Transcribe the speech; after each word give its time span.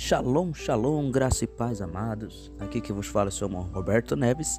Shalom, 0.00 0.54
shalom, 0.54 1.10
graça 1.10 1.42
e 1.42 1.46
paz, 1.48 1.82
amados. 1.82 2.52
Aqui 2.60 2.80
que 2.80 2.92
vos 2.92 3.08
fala 3.08 3.26
é 3.26 3.30
o 3.30 3.32
seu 3.32 3.48
irmão 3.48 3.62
Roberto 3.62 4.14
Neves 4.14 4.56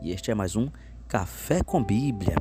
e 0.00 0.12
este 0.12 0.30
é 0.30 0.34
mais 0.34 0.56
um 0.56 0.70
Café 1.06 1.62
com 1.62 1.84
Bíblia. 1.84 2.34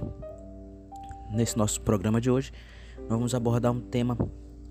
Nesse 1.29 1.57
nosso 1.57 1.81
programa 1.81 2.21
de 2.21 2.31
hoje, 2.31 2.53
nós 2.99 3.09
vamos 3.09 3.35
abordar 3.35 3.73
um 3.73 3.81
tema 3.81 4.17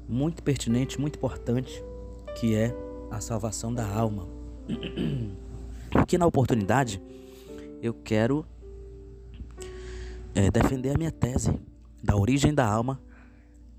muito 0.09 0.43
pertinente, 0.43 0.99
muito 0.99 1.17
importante, 1.17 1.85
que 2.41 2.55
é 2.55 2.75
a 3.11 3.21
salvação 3.21 3.75
da 3.75 3.87
alma. 3.87 4.27
Aqui 5.95 6.17
na 6.17 6.27
oportunidade, 6.27 7.01
eu 7.83 7.93
quero 7.93 8.47
é, 10.35 10.51
defender 10.51 10.95
a 10.95 10.99
minha 10.99 11.13
tese 11.13 11.61
da 12.03 12.17
origem 12.17 12.55
da 12.55 12.67
alma, 12.67 12.99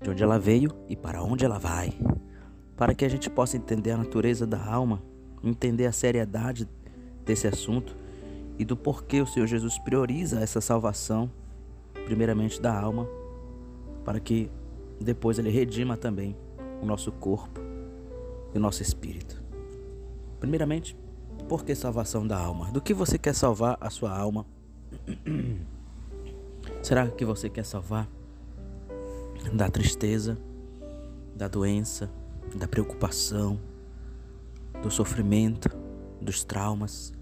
de 0.00 0.08
onde 0.08 0.22
ela 0.22 0.38
veio 0.38 0.70
e 0.88 0.94
para 0.94 1.20
onde 1.20 1.44
ela 1.44 1.58
vai 1.58 1.92
para 2.78 2.94
que 2.94 3.04
a 3.04 3.08
gente 3.08 3.28
possa 3.28 3.56
entender 3.56 3.90
a 3.90 3.96
natureza 3.96 4.46
da 4.46 4.64
alma, 4.64 5.02
entender 5.42 5.84
a 5.84 5.92
seriedade 5.92 6.66
desse 7.26 7.48
assunto 7.48 7.96
e 8.56 8.64
do 8.64 8.76
porquê 8.76 9.20
o 9.20 9.26
Senhor 9.26 9.46
Jesus 9.46 9.76
prioriza 9.78 10.40
essa 10.40 10.60
salvação, 10.60 11.28
primeiramente 12.04 12.62
da 12.62 12.72
alma, 12.72 13.06
para 14.04 14.20
que 14.20 14.48
depois 15.00 15.40
ele 15.40 15.50
redima 15.50 15.96
também 15.96 16.36
o 16.80 16.86
nosso 16.86 17.10
corpo 17.10 17.60
e 18.54 18.58
o 18.58 18.60
nosso 18.60 18.80
espírito. 18.80 19.42
Primeiramente, 20.38 20.96
por 21.48 21.64
que 21.64 21.74
salvação 21.74 22.24
da 22.24 22.38
alma? 22.38 22.70
Do 22.70 22.80
que 22.80 22.94
você 22.94 23.18
quer 23.18 23.34
salvar 23.34 23.76
a 23.80 23.90
sua 23.90 24.16
alma? 24.16 24.46
Será 26.80 27.08
que 27.08 27.24
você 27.24 27.50
quer 27.50 27.64
salvar 27.64 28.08
da 29.52 29.68
tristeza, 29.68 30.38
da 31.34 31.48
doença, 31.48 32.10
da 32.56 32.68
preocupação, 32.68 33.60
do 34.82 34.90
sofrimento, 34.90 35.68
dos 36.20 36.44
traumas. 36.44 37.12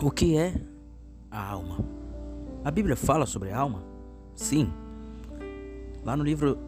O 0.00 0.10
que 0.10 0.36
é 0.36 0.54
a 1.30 1.50
alma? 1.50 1.78
A 2.64 2.70
Bíblia 2.70 2.96
fala 2.96 3.26
sobre 3.26 3.50
a 3.50 3.58
alma? 3.58 3.82
Sim. 4.34 4.72
Lá 6.04 6.16
no 6.16 6.22
livro 6.22 6.58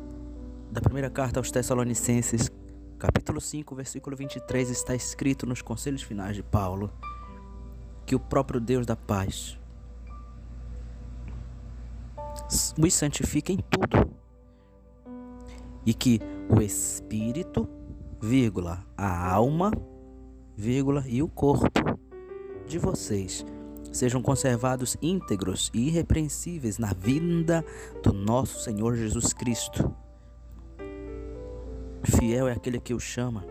da 0.71 0.81
primeira 0.81 1.09
carta 1.09 1.39
aos 1.41 1.51
Tessalonicenses, 1.51 2.51
capítulo 2.99 3.41
5, 3.41 3.75
versículo 3.75 4.17
23, 4.17 4.71
está 4.71 4.95
escrito 4.95 5.47
nos 5.47 5.63
conselhos 5.63 6.03
finais 6.03 6.35
de 6.35 6.43
Paulo 6.43 6.91
que 8.05 8.15
o 8.15 8.21
próprio 8.21 8.61
Deus 8.61 8.87
da 8.87 8.97
paz 8.97 9.59
os 12.79 12.95
santifica 12.95 13.53
em 13.53 13.59
tudo 13.59 14.11
e 15.85 15.93
que 15.93 16.21
o 16.49 16.61
espírito, 16.63 17.69
vírgula, 18.21 18.85
a 18.97 19.33
alma, 19.33 19.71
vírgula, 20.57 21.05
e 21.07 21.23
o 21.23 21.29
corpo 21.29 21.99
de 22.67 22.79
vocês 22.79 23.45
sejam 23.93 24.23
conservados 24.23 24.97
íntegros 25.01 25.71
e 25.75 25.89
irrepreensíveis 25.89 26.79
na 26.79 26.93
vinda 26.93 27.65
do 28.03 28.13
nosso 28.13 28.61
Senhor 28.61 28.97
Jesus 28.97 29.33
Cristo. 29.33 29.95
Fiel 32.05 32.49
é 32.49 32.53
aquele 32.53 32.81
que 32.81 32.95
o 32.95 33.01
chama, 33.01 33.45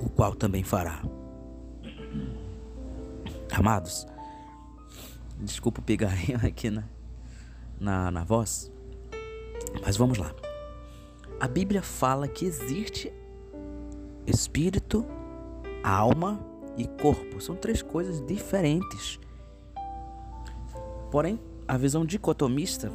o 0.00 0.08
qual 0.08 0.34
também 0.34 0.62
fará. 0.62 1.02
Amados, 3.52 4.06
desculpa 5.40 5.80
o 5.80 5.84
pigarrinho 5.84 6.38
aqui 6.46 6.70
na, 6.70 6.84
na, 7.80 8.10
na 8.10 8.24
voz, 8.24 8.70
mas 9.82 9.96
vamos 9.96 10.18
lá. 10.18 10.45
A 11.38 11.46
Bíblia 11.46 11.82
fala 11.82 12.26
que 12.26 12.44
existe 12.44 13.12
espírito, 14.26 15.04
alma 15.82 16.40
e 16.76 16.86
corpo. 16.86 17.40
São 17.40 17.54
três 17.54 17.82
coisas 17.82 18.24
diferentes. 18.24 19.20
Porém, 21.10 21.38
a 21.68 21.76
visão 21.76 22.04
dicotomista 22.04 22.90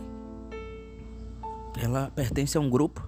ela 1.82 2.12
pertence 2.12 2.58
a 2.58 2.62
um 2.62 2.70
grupo 2.70 3.08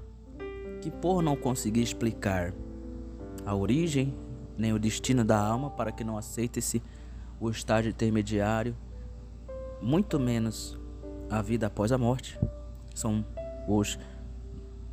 que 0.81 0.89
por 0.89 1.21
não 1.21 1.35
conseguir 1.35 1.81
explicar 1.81 2.53
a 3.45 3.55
origem 3.55 4.13
nem 4.57 4.71
o 4.71 4.79
destino 4.79 5.25
da 5.25 5.37
alma 5.37 5.69
para 5.69 5.91
que 5.91 6.03
não 6.03 6.17
aceite-se 6.17 6.81
o 7.39 7.49
estágio 7.49 7.89
intermediário, 7.89 8.75
muito 9.81 10.19
menos 10.19 10.79
a 11.29 11.41
vida 11.41 11.67
após 11.67 11.91
a 11.91 11.97
morte, 11.97 12.39
são 12.93 13.25
os 13.67 13.97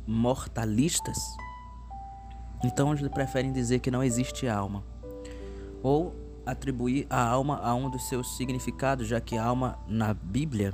mortalistas, 0.05 1.17
então 2.63 2.93
eles 2.93 3.07
preferem 3.09 3.51
dizer 3.51 3.79
que 3.79 3.91
não 3.91 4.03
existe 4.03 4.47
alma. 4.47 4.83
Ou 5.81 6.13
atribuir 6.45 7.07
a 7.09 7.23
alma 7.23 7.57
a 7.57 7.73
um 7.73 7.89
dos 7.89 8.07
seus 8.07 8.35
significados, 8.37 9.07
já 9.07 9.19
que 9.19 9.37
alma 9.37 9.79
na 9.87 10.13
Bíblia 10.13 10.71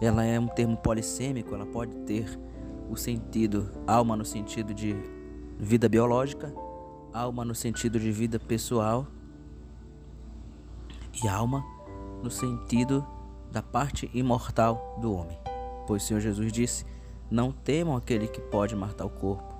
ela 0.00 0.24
é 0.24 0.38
um 0.38 0.46
termo 0.46 0.76
polissêmico, 0.76 1.54
ela 1.54 1.66
pode 1.66 1.94
ter 2.04 2.38
o 2.90 2.96
sentido 2.96 3.72
alma 3.86 4.16
no 4.16 4.24
sentido 4.24 4.74
de 4.74 4.94
vida 5.58 5.88
biológica, 5.88 6.52
alma 7.12 7.44
no 7.44 7.54
sentido 7.54 7.98
de 7.98 8.12
vida 8.12 8.38
pessoal 8.38 9.06
e 11.24 11.28
alma 11.28 11.64
no 12.22 12.30
sentido 12.30 13.06
da 13.50 13.62
parte 13.62 14.10
imortal 14.12 14.98
do 15.00 15.14
homem. 15.14 15.38
Pois 15.86 16.02
o 16.02 16.06
Senhor 16.06 16.20
Jesus 16.20 16.52
disse 16.52 16.84
não 17.30 17.52
temam 17.52 17.96
aquele 17.96 18.28
que 18.28 18.40
pode 18.40 18.74
matar 18.76 19.04
o 19.04 19.10
corpo, 19.10 19.54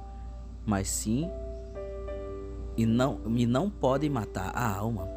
mas 0.65 0.89
sim 0.89 1.31
e 2.77 2.85
não 2.85 3.21
e 3.27 3.47
não 3.47 3.71
podem 3.71 4.11
matar 4.11 4.51
a 4.55 4.77
alma. 4.77 5.09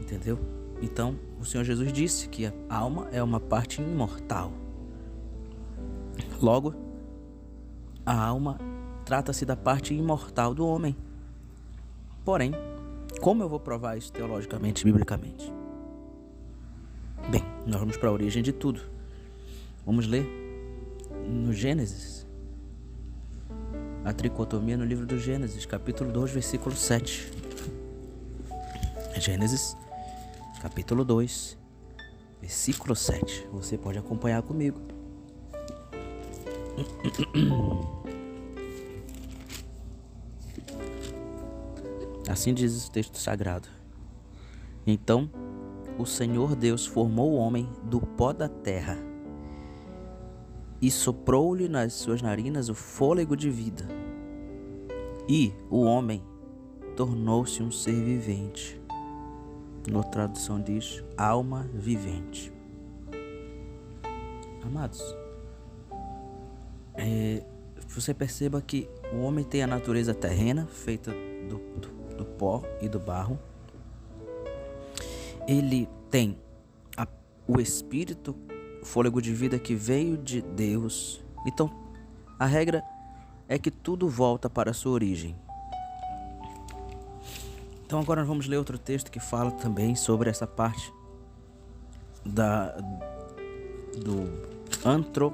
Entendeu? 0.00 0.38
Então, 0.80 1.16
o 1.40 1.44
Senhor 1.44 1.64
Jesus 1.64 1.92
disse 1.92 2.28
que 2.28 2.46
a 2.46 2.52
alma 2.68 3.08
é 3.12 3.22
uma 3.22 3.40
parte 3.40 3.80
imortal. 3.80 4.52
Logo, 6.40 6.74
a 8.04 8.18
alma 8.18 8.58
trata-se 9.04 9.44
da 9.44 9.56
parte 9.56 9.94
imortal 9.94 10.54
do 10.54 10.66
homem. 10.66 10.96
Porém, 12.24 12.52
como 13.20 13.42
eu 13.42 13.48
vou 13.48 13.58
provar 13.58 13.96
isso 13.96 14.12
teologicamente, 14.12 14.84
biblicamente? 14.84 15.52
Bem, 17.30 17.42
nós 17.66 17.80
vamos 17.80 17.96
para 17.96 18.08
a 18.08 18.12
origem 18.12 18.42
de 18.42 18.52
tudo. 18.52 18.95
Vamos 19.86 20.06
ler 20.08 20.26
no 21.28 21.52
Gênesis. 21.52 22.26
A 24.04 24.12
tricotomia 24.12 24.76
no 24.76 24.84
livro 24.84 25.06
do 25.06 25.16
Gênesis, 25.16 25.64
capítulo 25.64 26.10
2, 26.10 26.32
versículo 26.32 26.74
7. 26.74 27.30
Gênesis, 29.20 29.76
capítulo 30.60 31.04
2, 31.04 31.56
versículo 32.40 32.96
7. 32.96 33.46
Você 33.52 33.78
pode 33.78 33.96
acompanhar 33.96 34.42
comigo. 34.42 34.80
Assim 42.28 42.52
diz 42.52 42.88
o 42.88 42.90
texto 42.90 43.18
sagrado. 43.18 43.68
Então, 44.84 45.30
o 45.96 46.04
Senhor 46.04 46.56
Deus 46.56 46.84
formou 46.84 47.34
o 47.34 47.36
homem 47.36 47.70
do 47.84 48.00
pó 48.00 48.32
da 48.32 48.48
terra 48.48 48.98
e 50.86 50.90
soprou-lhe 50.92 51.68
nas 51.68 51.94
suas 51.94 52.22
narinas 52.22 52.68
o 52.68 52.74
fôlego 52.74 53.36
de 53.36 53.50
vida. 53.50 53.84
E 55.28 55.52
o 55.68 55.80
homem 55.80 56.22
tornou-se 56.94 57.60
um 57.60 57.72
ser 57.72 58.04
vivente. 58.04 58.80
Na 59.90 60.04
tradução 60.04 60.62
diz 60.62 61.02
alma 61.16 61.68
vivente. 61.74 62.52
Amados, 64.62 65.02
é, 66.94 67.42
você 67.88 68.14
perceba 68.14 68.62
que 68.62 68.88
o 69.12 69.22
homem 69.22 69.44
tem 69.44 69.64
a 69.64 69.66
natureza 69.66 70.14
terrena, 70.14 70.68
feita 70.68 71.10
do, 71.48 71.58
do, 71.80 72.14
do 72.14 72.24
pó 72.24 72.62
e 72.80 72.88
do 72.88 73.00
barro. 73.00 73.36
Ele 75.48 75.88
tem 76.12 76.38
a, 76.96 77.08
o 77.48 77.60
espírito 77.60 78.36
fôlego 78.86 79.20
de 79.20 79.32
vida 79.32 79.58
que 79.58 79.74
veio 79.74 80.16
de 80.16 80.40
Deus. 80.40 81.20
Então, 81.46 81.70
a 82.38 82.46
regra 82.46 82.82
é 83.48 83.58
que 83.58 83.70
tudo 83.70 84.08
volta 84.08 84.48
para 84.48 84.70
a 84.70 84.74
sua 84.74 84.92
origem. 84.92 85.36
Então 87.84 88.00
agora 88.00 88.20
nós 88.20 88.28
vamos 88.28 88.48
ler 88.48 88.56
outro 88.56 88.78
texto 88.78 89.10
que 89.10 89.20
fala 89.20 89.52
também 89.52 89.94
sobre 89.94 90.28
essa 90.28 90.46
parte 90.46 90.92
da 92.24 92.76
do 93.96 94.28
antro 94.84 95.32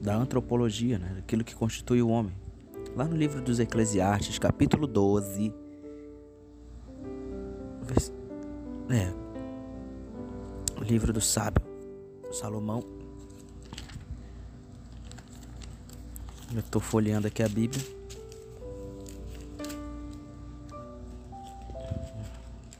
da 0.00 0.16
antropologia, 0.16 0.98
né? 0.98 1.16
aquilo 1.18 1.44
que 1.44 1.54
constitui 1.54 2.02
o 2.02 2.08
homem. 2.08 2.34
Lá 2.94 3.04
no 3.04 3.16
livro 3.16 3.40
dos 3.40 3.58
Eclesiastes, 3.60 4.38
capítulo 4.38 4.86
12, 4.86 5.52
é, 8.90 9.25
livro 10.86 11.12
do 11.12 11.20
sábio 11.20 11.62
Salomão. 12.30 12.82
Eu 16.52 16.60
estou 16.60 16.80
folheando 16.80 17.26
aqui 17.26 17.42
a 17.42 17.48
Bíblia. 17.48 17.84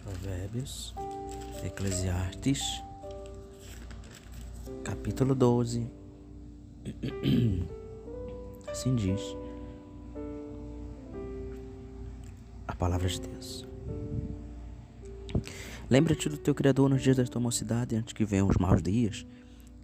Provérbios, 0.05 0.95
Eclesiastes, 1.65 2.61
capítulo 4.85 5.35
12. 5.35 5.91
Assim 8.71 8.95
diz 8.95 9.21
a 12.69 12.75
palavra 12.77 13.09
de 13.09 13.21
Deus. 13.21 13.67
Lembra-te 15.89 16.29
do 16.29 16.37
teu 16.37 16.55
Criador 16.55 16.89
nos 16.89 17.03
dias 17.03 17.17
da 17.17 17.25
tua 17.25 17.41
mocidade, 17.41 17.97
antes 17.97 18.13
que 18.13 18.25
venham 18.25 18.49
os 18.49 18.57
maus 18.57 18.83
dias, 18.83 19.27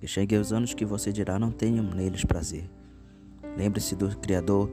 e 0.01 0.07
cheguem 0.07 0.39
os 0.39 0.53
anos 0.53 0.75
que 0.75 0.85
você 0.85 1.13
dirá 1.13 1.39
não 1.39 1.51
tenham 1.51 1.85
neles 1.85 2.25
prazer. 2.25 2.69
Lembre-se 3.57 3.95
do 3.95 4.17
Criador 4.19 4.71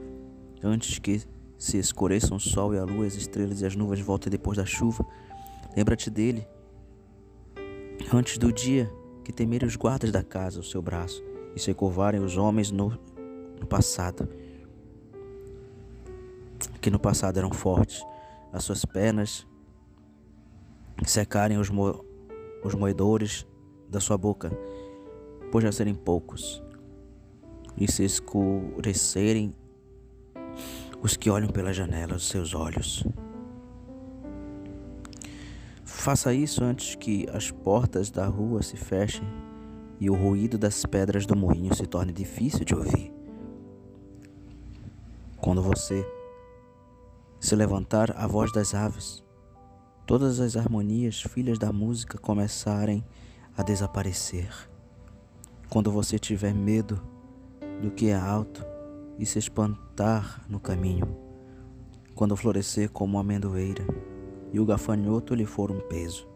antes 0.63 0.97
que 0.99 1.21
se 1.57 1.77
escureçam 1.77 2.37
o 2.37 2.39
sol 2.39 2.73
e 2.73 2.77
a 2.77 2.83
lua, 2.83 3.05
as 3.05 3.15
estrelas 3.15 3.61
e 3.61 3.65
as 3.65 3.75
nuvens 3.75 3.99
voltem 3.99 4.31
depois 4.31 4.57
da 4.57 4.65
chuva. 4.65 5.05
Lembra-te 5.75 6.09
dele 6.09 6.47
antes 8.13 8.37
do 8.37 8.51
dia 8.51 8.91
que 9.23 9.33
temerem 9.33 9.67
os 9.67 9.75
guardas 9.75 10.11
da 10.11 10.23
casa 10.23 10.59
o 10.59 10.63
seu 10.63 10.81
braço 10.81 11.21
e 11.55 11.59
se 11.59 11.73
curvarem 11.73 12.21
os 12.21 12.37
homens 12.37 12.71
no, 12.71 12.97
no 13.59 13.67
passado, 13.67 14.27
que 16.81 16.89
no 16.89 16.97
passado 16.97 17.37
eram 17.37 17.51
fortes, 17.51 18.03
as 18.51 18.63
suas 18.63 18.85
pernas 18.85 19.45
secarem 21.05 21.57
os, 21.57 21.69
mo, 21.69 22.03
os 22.63 22.75
moedores 22.75 23.45
da 23.89 23.99
sua 23.99 24.17
boca, 24.17 24.51
por 25.51 25.61
já 25.61 25.71
serem 25.71 25.95
poucos, 25.95 26.63
e 27.77 27.89
se 27.91 28.03
escurecerem 28.03 29.55
os 31.01 31.15
que 31.15 31.29
olham 31.29 31.49
pela 31.49 31.73
janela 31.73 32.13
dos 32.13 32.27
seus 32.27 32.53
olhos. 32.53 33.03
Faça 35.85 36.33
isso 36.33 36.63
antes 36.63 36.95
que 36.95 37.27
as 37.33 37.51
portas 37.51 38.09
da 38.09 38.25
rua 38.25 38.61
se 38.61 38.77
fechem 38.77 39.27
e 39.99 40.09
o 40.09 40.15
ruído 40.15 40.57
das 40.57 40.85
pedras 40.85 41.25
do 41.25 41.35
moinho 41.35 41.75
se 41.75 41.85
torne 41.85 42.13
difícil 42.13 42.63
de 42.63 42.73
ouvir. 42.73 43.13
Quando 45.37 45.61
você 45.61 46.05
se 47.39 47.55
levantar 47.55 48.15
a 48.17 48.27
voz 48.27 48.51
das 48.51 48.73
aves, 48.73 49.23
todas 50.09 50.39
as 50.39 50.57
harmonias, 50.57 51.21
filhas 51.21 51.59
da 51.59 51.71
música, 51.71 52.17
começarem 52.17 53.05
a 53.55 53.61
desaparecer. 53.61 54.49
Quando 55.69 55.91
você 55.91 56.17
tiver 56.17 56.51
medo 56.51 56.99
do 57.79 57.91
que 57.91 58.07
é 58.07 58.15
alto 58.15 58.65
e 59.19 59.25
se 59.27 59.37
espantar 59.37 60.43
no 60.49 60.59
caminho, 60.59 61.15
quando 62.15 62.35
florescer 62.35 62.89
como 62.89 63.17
uma 63.17 63.21
amendoeira 63.21 63.85
e 64.51 64.59
o 64.59 64.65
gafanhoto 64.65 65.35
lhe 65.35 65.45
for 65.45 65.69
um 65.69 65.79
peso. 65.79 66.27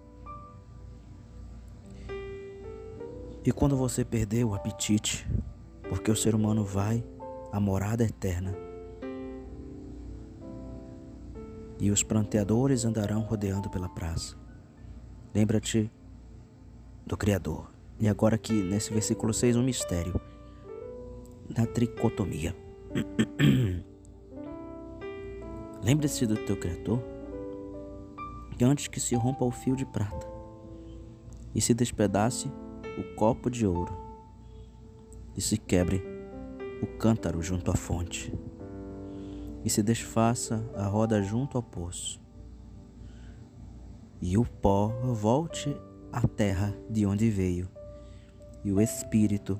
E 3.43 3.51
quando 3.51 3.75
você 3.75 4.05
perder 4.05 4.45
o 4.45 4.53
apetite, 4.53 5.27
porque 5.89 6.11
o 6.11 6.15
ser 6.15 6.35
humano 6.35 6.63
vai 6.63 7.03
à 7.51 7.59
morada 7.59 8.03
eterna, 8.03 8.55
e 11.83 11.91
os 11.91 12.01
pranteadores 12.01 12.85
andarão 12.85 13.19
rodeando 13.19 13.69
pela 13.69 13.89
praça. 13.89 14.37
Lembra-te 15.35 15.91
do 17.05 17.17
Criador. 17.17 17.69
E 17.99 18.07
agora 18.07 18.35
aqui 18.35 18.53
nesse 18.53 18.93
versículo 18.93 19.33
6, 19.33 19.57
um 19.57 19.63
mistério 19.63 20.13
da 21.49 21.65
tricotomia. 21.65 22.55
Lembre-se 25.83 26.25
do 26.25 26.37
teu 26.37 26.55
Criador 26.55 27.03
que 28.57 28.63
antes 28.63 28.87
que 28.87 29.01
se 29.01 29.13
rompa 29.15 29.43
o 29.43 29.51
fio 29.51 29.75
de 29.75 29.85
prata 29.85 30.25
e 31.53 31.59
se 31.59 31.73
despedace 31.73 32.49
o 32.97 33.13
copo 33.17 33.49
de 33.49 33.67
ouro 33.67 33.93
e 35.35 35.41
se 35.41 35.57
quebre 35.57 36.01
o 36.81 36.87
cântaro 36.97 37.41
junto 37.41 37.69
à 37.69 37.75
fonte 37.75 38.33
e 39.63 39.69
se 39.69 39.81
desfaça 39.81 40.63
a 40.75 40.85
roda 40.85 41.21
junto 41.21 41.57
ao 41.57 41.63
poço 41.63 42.23
e 44.25 44.37
o 44.37 44.45
pó 44.45 44.87
volte 45.03 45.75
à 46.09 46.25
terra 46.25 46.73
de 46.89 47.05
onde 47.05 47.29
veio 47.29 47.67
e 48.63 48.71
o 48.71 48.79
espírito 48.79 49.59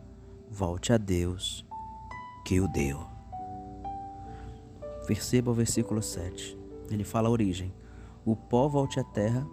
volte 0.50 0.94
a 0.94 0.98
Deus 0.98 1.66
que 2.46 2.62
o 2.62 2.68
deu. 2.70 3.06
Perceba 5.06 5.52
o 5.52 5.54
versículo 5.54 6.02
7. 6.02 6.58
Ele 6.90 7.04
fala 7.04 7.28
a 7.28 7.32
origem. 7.32 7.74
O 8.24 8.38
pó 8.38 8.70
volte 8.70 9.02
à 9.02 9.04
terra 9.04 9.46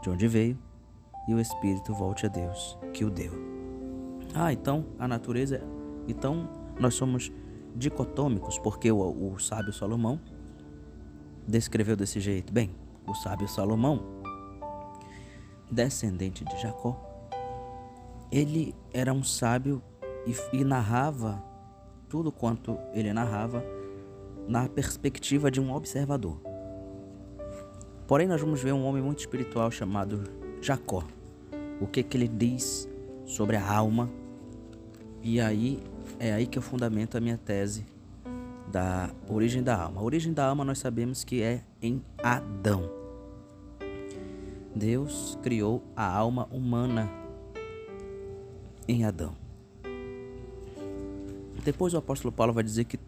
de 0.00 0.08
onde 0.08 0.26
veio 0.26 0.58
e 1.28 1.34
o 1.34 1.38
espírito 1.38 1.92
volte 1.92 2.24
a 2.24 2.30
Deus 2.30 2.78
que 2.94 3.04
o 3.04 3.10
deu. 3.10 3.34
Ah, 4.34 4.50
então 4.50 4.86
a 4.98 5.06
natureza, 5.06 5.60
então 6.08 6.48
nós 6.80 6.94
somos 6.94 7.30
dicotômicos 7.74 8.58
porque 8.58 8.90
o, 8.90 9.32
o 9.32 9.38
sábio 9.38 9.72
Salomão 9.72 10.20
descreveu 11.46 11.96
desse 11.96 12.20
jeito. 12.20 12.52
Bem, 12.52 12.70
o 13.06 13.14
sábio 13.14 13.48
Salomão, 13.48 14.02
descendente 15.70 16.44
de 16.44 16.60
Jacó, 16.60 17.00
ele 18.30 18.74
era 18.92 19.12
um 19.12 19.22
sábio 19.22 19.82
e, 20.26 20.58
e 20.58 20.64
narrava 20.64 21.42
tudo 22.08 22.30
quanto 22.30 22.78
ele 22.92 23.12
narrava 23.12 23.64
na 24.46 24.68
perspectiva 24.68 25.50
de 25.50 25.60
um 25.60 25.72
observador. 25.72 26.40
Porém, 28.06 28.26
nós 28.26 28.40
vamos 28.40 28.62
ver 28.62 28.72
um 28.72 28.84
homem 28.84 29.02
muito 29.02 29.20
espiritual 29.20 29.70
chamado 29.70 30.24
Jacó. 30.60 31.04
O 31.80 31.86
que, 31.86 32.02
que 32.02 32.16
ele 32.16 32.28
diz 32.28 32.88
sobre 33.32 33.56
a 33.56 33.72
alma. 33.72 34.10
E 35.22 35.40
aí 35.40 35.82
é 36.18 36.32
aí 36.32 36.46
que 36.46 36.58
eu 36.58 36.62
fundamento 36.62 37.16
a 37.16 37.20
minha 37.20 37.38
tese 37.38 37.84
da 38.70 39.10
origem 39.28 39.62
da 39.62 39.82
alma. 39.82 40.00
A 40.00 40.04
origem 40.04 40.32
da 40.32 40.46
alma 40.46 40.64
nós 40.64 40.78
sabemos 40.78 41.24
que 41.24 41.42
é 41.42 41.62
em 41.80 42.02
Adão. 42.22 42.90
Deus 44.74 45.38
criou 45.42 45.82
a 45.94 46.04
alma 46.04 46.48
humana 46.50 47.10
em 48.88 49.04
Adão. 49.04 49.34
Depois 51.64 51.94
o 51.94 51.98
apóstolo 51.98 52.32
Paulo 52.32 52.52
vai 52.52 52.64
dizer 52.64 52.84
que 52.84 52.98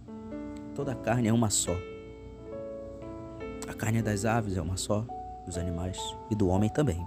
toda 0.75 0.93
a 0.93 0.95
carne 0.95 1.29
é 1.29 1.33
uma 1.33 1.51
só. 1.51 1.77
A 3.67 3.75
carne 3.75 4.03
das 4.03 4.25
aves 4.25 4.57
é 4.57 4.63
uma 4.63 4.77
só, 4.77 5.05
dos 5.47 5.57
animais 5.57 5.99
e 6.31 6.35
do 6.35 6.49
homem 6.49 6.71
também. 6.71 7.05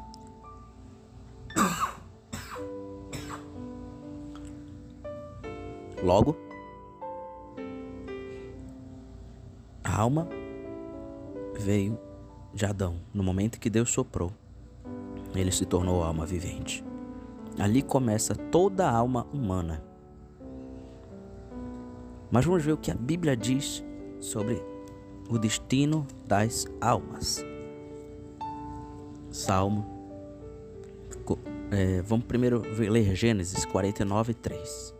Logo, 6.04 6.36
a 9.84 10.00
alma 10.00 10.28
veio 11.58 11.98
de 12.54 12.66
Adão. 12.66 13.00
No 13.14 13.24
momento 13.24 13.60
que 13.60 13.70
Deus 13.70 13.92
soprou, 13.92 14.32
ele 15.36 15.52
se 15.52 15.66
tornou 15.66 16.04
alma 16.04 16.26
vivente. 16.26 16.84
Ali 17.58 17.82
começa 17.82 18.36
toda 18.36 18.88
a 18.88 18.96
alma 18.96 19.26
humana. 19.34 19.84
Mas 22.30 22.46
vamos 22.46 22.64
ver 22.64 22.74
o 22.74 22.78
que 22.78 22.92
a 22.92 22.96
Bíblia 22.96 23.36
diz 23.36 23.84
sobre 24.20 24.62
o 25.30 25.38
destino 25.38 26.06
das 26.28 26.68
almas. 26.80 27.44
Salmo. 29.32 29.96
É, 31.72 32.02
vamos 32.02 32.26
primeiro 32.26 32.62
ler 32.78 33.16
Gênesis 33.16 33.66
49, 33.66 34.34
3. 34.34 34.97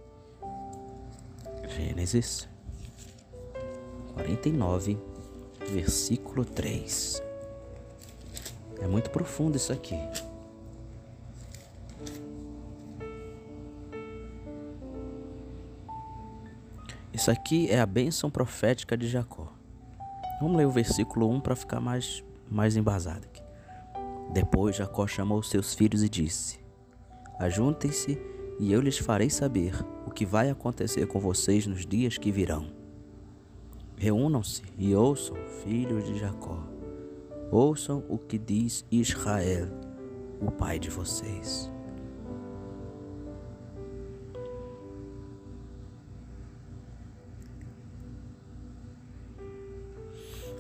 Gênesis 1.78 2.50
49, 4.16 4.98
versículo 5.70 6.44
3. 6.44 7.22
É 8.82 8.88
muito 8.88 9.12
profundo 9.12 9.58
isso 9.58 9.72
aqui. 9.72 9.96
Isso 17.14 17.30
aqui 17.30 17.70
é 17.70 17.80
a 17.80 17.86
bênção 17.86 18.32
profética 18.32 18.98
de 18.98 19.08
Jacó. 19.08 19.54
Vamos 20.42 20.58
ler 20.58 20.66
o 20.66 20.72
versículo 20.72 21.30
1 21.30 21.42
para 21.42 21.56
ficar 21.56 21.80
mais, 21.80 22.24
mais 22.50 22.76
embasado 22.76 23.28
aqui. 23.28 23.44
Depois 24.34 24.76
Jacó 24.76 25.06
chamou 25.06 25.44
seus 25.44 25.76
filhos 25.76 26.02
e 26.02 26.10
disse: 26.10 26.60
Ajuntem-se 27.38 28.20
e 28.60 28.72
eu 28.72 28.82
lhes 28.82 28.98
farei 28.98 29.30
saber 29.30 29.74
o 30.06 30.12
que 30.12 30.26
vai 30.26 30.50
acontecer 30.50 31.06
com 31.08 31.20
vocês 31.20 31.68
nos 31.68 31.86
dias 31.86 32.18
que 32.18 32.32
virão. 32.32 32.68
Reúnam-se 33.96 34.64
e 34.78 34.96
ouçam, 34.96 35.36
filhos 35.64 36.06
de 36.06 36.18
Jacó, 36.18 36.64
ouçam 37.52 38.04
o 38.10 38.18
que 38.18 38.38
diz 38.38 38.86
Israel, 38.92 39.68
o 40.42 40.52
pai 40.52 40.80
de 40.80 40.90
vocês. 40.90 41.72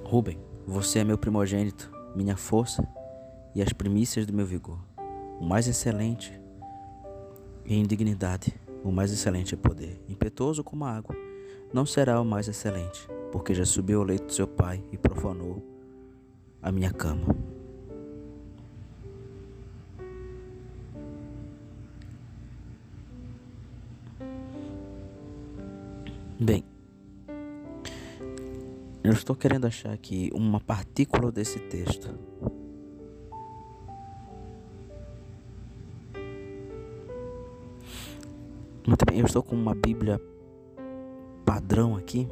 Rubem, 0.03 0.39
você 0.65 0.99
é 0.99 1.03
meu 1.03 1.17
primogênito, 1.17 1.91
minha 2.15 2.37
força 2.37 2.87
e 3.53 3.61
as 3.61 3.73
primícias 3.73 4.25
do 4.25 4.33
meu 4.33 4.45
vigor, 4.45 4.79
o 5.39 5.45
mais 5.45 5.67
excelente 5.67 6.39
em 7.75 7.83
dignidade, 7.83 8.53
o 8.83 8.91
mais 8.91 9.11
excelente 9.11 9.53
é 9.53 9.57
poder. 9.57 10.01
Impetuoso 10.07 10.63
como 10.63 10.85
a 10.85 10.91
água, 10.91 11.15
não 11.73 11.85
será 11.85 12.21
o 12.21 12.25
mais 12.25 12.47
excelente, 12.47 13.07
porque 13.31 13.53
já 13.53 13.65
subiu 13.65 13.99
ao 13.99 14.05
leito 14.05 14.27
do 14.27 14.33
seu 14.33 14.47
pai 14.47 14.81
e 14.91 14.97
profanou 14.97 15.61
a 16.61 16.71
minha 16.71 16.91
cama. 16.91 17.35
Bem, 26.39 26.63
eu 29.03 29.11
estou 29.11 29.35
querendo 29.35 29.65
achar 29.65 29.91
aqui 29.91 30.29
uma 30.33 30.59
partícula 30.59 31.31
desse 31.31 31.59
texto. 31.59 32.17
Muito 38.87 39.03
bem, 39.05 39.19
eu 39.19 39.25
estou 39.25 39.43
com 39.43 39.53
uma 39.53 39.75
Bíblia 39.75 40.17
padrão 41.45 41.97
aqui. 41.97 42.25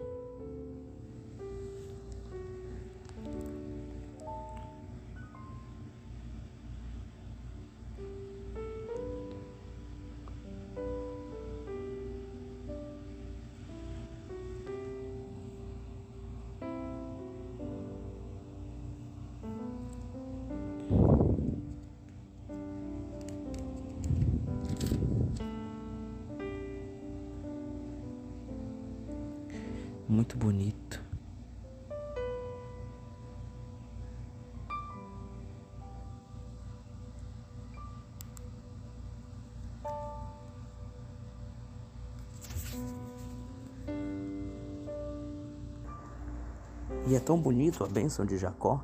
E 47.08 47.16
é 47.16 47.20
tão 47.20 47.40
bonito 47.40 47.84
a 47.84 47.88
bênção 47.88 48.26
de 48.26 48.38
Jacó, 48.38 48.82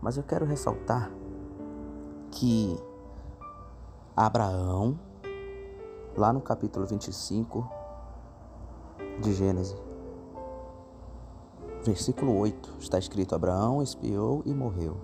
mas 0.00 0.16
eu 0.16 0.22
quero 0.22 0.46
ressaltar 0.46 1.10
que 2.30 2.76
Abraão, 4.16 4.98
lá 6.16 6.32
no 6.32 6.40
capítulo 6.40 6.86
25 6.86 7.68
de 9.20 9.34
Gênesis, 9.34 9.76
Versículo 11.84 12.36
8 12.38 12.76
está 12.80 12.98
escrito: 12.98 13.34
Abraão 13.34 13.82
espiou 13.82 14.42
e 14.44 14.52
morreu. 14.52 14.96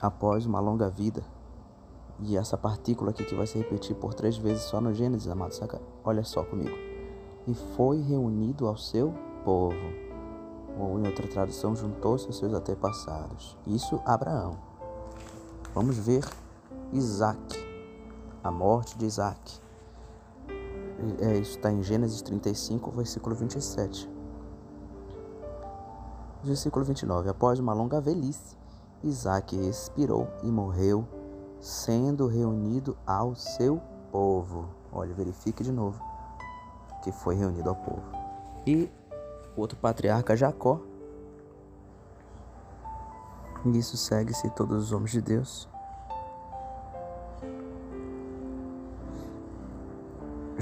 Após 0.00 0.46
uma 0.46 0.60
longa 0.60 0.90
vida, 0.90 1.24
e 2.20 2.36
essa 2.36 2.56
partícula 2.56 3.10
aqui 3.10 3.24
que 3.24 3.34
vai 3.34 3.46
se 3.46 3.58
repetir 3.58 3.96
por 3.96 4.14
três 4.14 4.36
vezes 4.36 4.62
só 4.64 4.80
no 4.80 4.92
Gênesis, 4.92 5.28
amado, 5.28 5.54
saca? 5.54 5.80
Olha 6.04 6.24
só 6.24 6.44
comigo. 6.44 6.91
E 7.46 7.54
foi 7.54 8.00
reunido 8.00 8.66
ao 8.66 8.76
seu 8.76 9.12
povo. 9.44 9.76
Ou 10.78 10.98
em 10.98 11.06
outra 11.06 11.26
tradução, 11.26 11.74
juntou-se 11.74 12.26
aos 12.26 12.38
seus 12.38 12.52
antepassados. 12.52 13.56
Isso, 13.66 14.00
Abraão. 14.04 14.56
Vamos 15.74 15.96
ver 15.98 16.24
Isaac, 16.92 17.58
a 18.42 18.50
morte 18.50 18.96
de 18.96 19.06
Isaac. 19.06 19.60
É, 21.20 21.38
isso 21.38 21.56
está 21.56 21.70
em 21.72 21.82
Gênesis 21.82 22.22
35, 22.22 22.90
versículo 22.92 23.34
27. 23.34 24.08
Versículo 26.44 26.84
29. 26.84 27.28
Após 27.28 27.58
uma 27.58 27.72
longa 27.72 28.00
velhice, 28.00 28.56
Isaac 29.02 29.56
expirou 29.56 30.28
e 30.42 30.46
morreu, 30.46 31.06
sendo 31.60 32.26
reunido 32.26 32.96
ao 33.06 33.34
seu 33.34 33.80
povo. 34.10 34.68
Olha, 34.92 35.14
verifique 35.14 35.64
de 35.64 35.72
novo 35.72 36.11
que 37.02 37.12
foi 37.12 37.34
reunido 37.34 37.68
ao 37.68 37.76
povo. 37.76 38.02
E 38.66 38.90
o 39.56 39.60
outro 39.60 39.76
patriarca, 39.76 40.36
Jacó. 40.36 40.80
Nisso 43.64 43.96
segue-se 43.96 44.48
todos 44.50 44.84
os 44.84 44.92
homens 44.92 45.12
de 45.12 45.20
Deus 45.20 45.68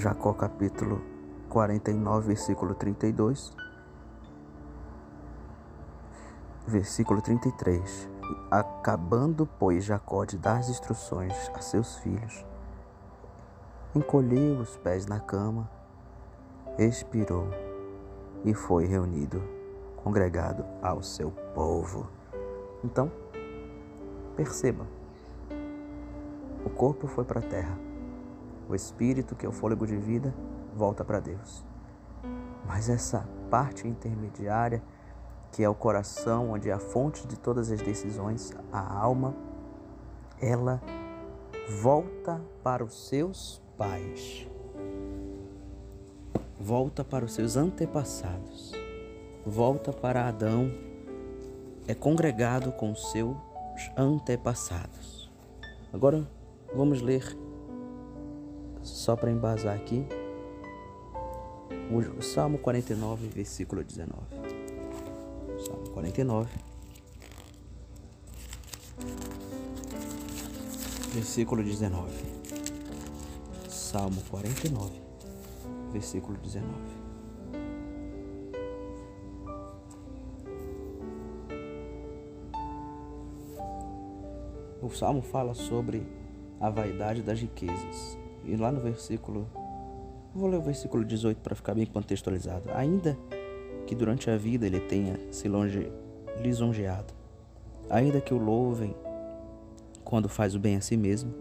Jacó 0.01 0.33
capítulo 0.33 1.03
49, 1.51 2.29
versículo 2.29 2.75
32. 2.75 3.55
Versículo 6.67 7.21
33. 7.21 8.09
Acabando, 8.51 9.47
pois, 9.59 9.85
Jacó 9.85 10.25
de 10.25 10.39
dar 10.39 10.57
as 10.57 10.71
instruções 10.71 11.51
a 11.53 11.61
seus 11.61 11.97
filhos, 11.97 12.47
encolheu 13.95 14.61
os 14.61 14.79
pés 14.79 15.05
na 15.05 15.21
cama, 15.21 15.71
expirou 16.85 17.47
e 18.45 18.55
foi 18.55 18.87
reunido, 18.87 19.43
congregado 20.03 20.65
ao 20.83 21.03
seu 21.03 21.31
povo. 21.55 22.09
Então, 22.83 23.13
perceba, 24.37 24.87
o 26.65 26.71
corpo 26.71 27.07
foi 27.07 27.25
para 27.25 27.41
a 27.41 27.43
terra 27.43 27.91
o 28.71 28.75
espírito, 28.75 29.35
que 29.35 29.45
é 29.45 29.49
o 29.49 29.53
fôlego 29.53 29.85
de 29.85 29.97
vida, 29.97 30.33
volta 30.75 31.05
para 31.05 31.19
Deus. 31.19 31.65
Mas 32.65 32.89
essa 32.89 33.29
parte 33.51 33.89
intermediária, 33.89 34.81
que 35.51 35.65
é 35.65 35.69
o 35.69 35.75
coração, 35.75 36.53
onde 36.53 36.71
é 36.71 36.73
a 36.73 36.79
fonte 36.79 37.27
de 37.27 37.37
todas 37.37 37.73
as 37.73 37.81
decisões, 37.81 38.53
a 38.73 38.97
alma, 38.97 39.35
ela 40.41 40.81
volta 41.83 42.41
para 42.63 42.85
os 42.85 43.09
seus 43.09 43.61
pais. 43.77 44.50
Volta 46.61 47.03
para 47.03 47.25
os 47.25 47.33
seus 47.33 47.57
antepassados. 47.57 48.73
Volta 49.47 49.95
para 49.95 50.29
Adão. 50.29 50.71
É 51.89 51.95
congregado 51.95 52.71
com 52.73 52.95
seus 52.95 53.35
antepassados. 53.97 55.31
Agora 55.91 56.29
vamos 56.75 57.01
ler 57.01 57.25
só 58.83 59.17
para 59.17 59.31
embasar 59.31 59.75
aqui, 59.75 60.07
o 61.91 62.23
Salmo 62.23 62.59
49, 62.59 63.29
versículo 63.29 63.83
19. 63.83 64.15
Salmo 65.59 65.91
49, 65.91 66.51
versículo 71.13 71.63
19. 71.63 72.13
Salmo 73.69 74.23
49, 74.31 75.10
versículo 75.91 76.39
19. 76.39 76.71
O 84.83 84.89
salmo 84.89 85.21
fala 85.21 85.55
sobre 85.55 86.07
a 86.59 86.71
vaidade 86.71 87.23
das 87.23 87.41
riquezas. 87.41 88.19
E 88.45 88.57
lá 88.57 88.73
no 88.73 88.81
versículo. 88.81 89.47
Vou 90.35 90.49
ler 90.49 90.59
o 90.59 90.63
versículo 90.63 91.05
18 91.05 91.39
para 91.39 91.55
ficar 91.55 91.75
bem 91.75 91.87
contextualizado. 91.87 92.71
Ainda 92.73 93.19
que 93.87 93.95
durante 93.95 94.31
a 94.31 94.37
vida 94.37 94.67
ele 94.67 94.81
tenha 94.81 95.19
se 95.31 95.49
longe, 95.49 95.91
lisonjeado, 96.41 97.13
ainda 97.89 98.21
que 98.21 98.33
o 98.33 98.39
louvem 98.39 98.95
quando 100.05 100.29
faz 100.29 100.55
o 100.55 100.59
bem 100.61 100.77
a 100.77 100.81
si 100.81 100.97
mesmo, 100.97 101.35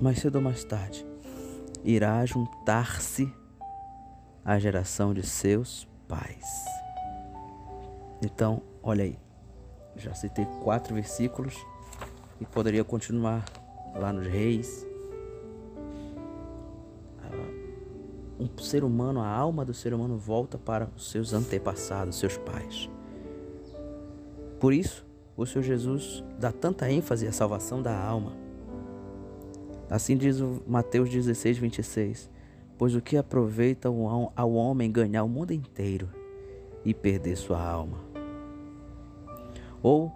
mais 0.00 0.18
cedo 0.18 0.36
ou 0.36 0.42
mais 0.42 0.64
tarde 0.64 1.09
irá 1.84 2.24
juntar-se 2.26 3.32
à 4.44 4.58
geração 4.58 5.14
de 5.14 5.22
seus 5.26 5.88
pais. 6.08 6.44
Então, 8.22 8.62
olha 8.82 9.04
aí, 9.04 9.18
já 9.96 10.14
citei 10.14 10.46
quatro 10.62 10.94
versículos 10.94 11.54
e 12.40 12.46
poderia 12.46 12.84
continuar 12.84 13.44
lá 13.94 14.12
nos 14.12 14.26
Reis, 14.26 14.86
um 18.40 18.58
ser 18.58 18.82
humano, 18.82 19.20
a 19.20 19.28
alma 19.28 19.64
do 19.64 19.74
ser 19.74 19.92
humano 19.92 20.16
volta 20.16 20.56
para 20.56 20.88
os 20.96 21.10
seus 21.10 21.34
antepassados, 21.34 22.18
seus 22.18 22.38
pais. 22.38 22.88
Por 24.58 24.72
isso, 24.72 25.06
o 25.36 25.44
Senhor 25.44 25.62
Jesus 25.62 26.24
dá 26.38 26.50
tanta 26.50 26.90
ênfase 26.90 27.26
à 27.26 27.32
salvação 27.32 27.82
da 27.82 27.96
alma. 27.98 28.32
Assim 29.90 30.16
diz 30.16 30.40
o 30.40 30.62
Mateus 30.68 31.10
16, 31.10 31.58
26. 31.58 32.30
Pois 32.78 32.94
o 32.94 33.00
que 33.02 33.16
aproveita 33.16 33.88
ao 33.88 34.52
homem 34.52 34.90
ganhar 34.90 35.24
o 35.24 35.28
mundo 35.28 35.52
inteiro 35.52 36.08
e 36.84 36.94
perder 36.94 37.36
sua 37.36 37.60
alma? 37.60 37.98
Ou 39.82 40.12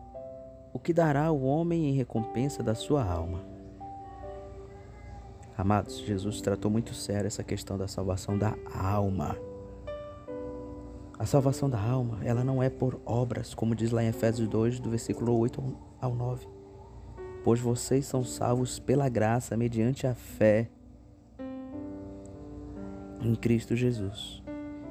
o 0.73 0.79
que 0.79 0.93
dará 0.93 1.31
o 1.33 1.43
homem 1.43 1.91
em 1.91 1.93
recompensa 1.93 2.63
da 2.63 2.75
sua 2.75 3.05
alma? 3.05 3.41
Amados, 5.59 5.99
Jesus 5.99 6.41
tratou 6.41 6.71
muito 6.71 6.95
sério 6.95 7.27
essa 7.27 7.45
questão 7.45 7.77
da 7.77 7.89
salvação 7.89 8.39
da 8.39 8.55
alma. 8.73 9.37
A 11.19 11.27
salvação 11.27 11.69
da 11.69 11.81
alma, 11.81 12.19
ela 12.25 12.43
não 12.43 12.63
é 12.63 12.71
por 12.71 13.01
obras, 13.05 13.55
como 13.55 13.75
diz 13.75 13.91
lá 13.91 14.03
em 14.03 14.09
Efésios 14.09 14.49
2, 14.49 14.81
do 14.81 14.91
versículo 14.91 15.37
8 15.39 15.63
ao 16.01 16.15
9. 16.15 16.54
Pois 17.45 17.61
vocês 17.61 18.07
são 18.07 18.25
salvos 18.25 18.79
pela 18.79 19.09
graça, 19.09 19.57
mediante 19.57 20.07
a 20.07 20.15
fé 20.15 20.71
em 23.21 23.35
Cristo 23.35 23.77
Jesus. 23.77 24.43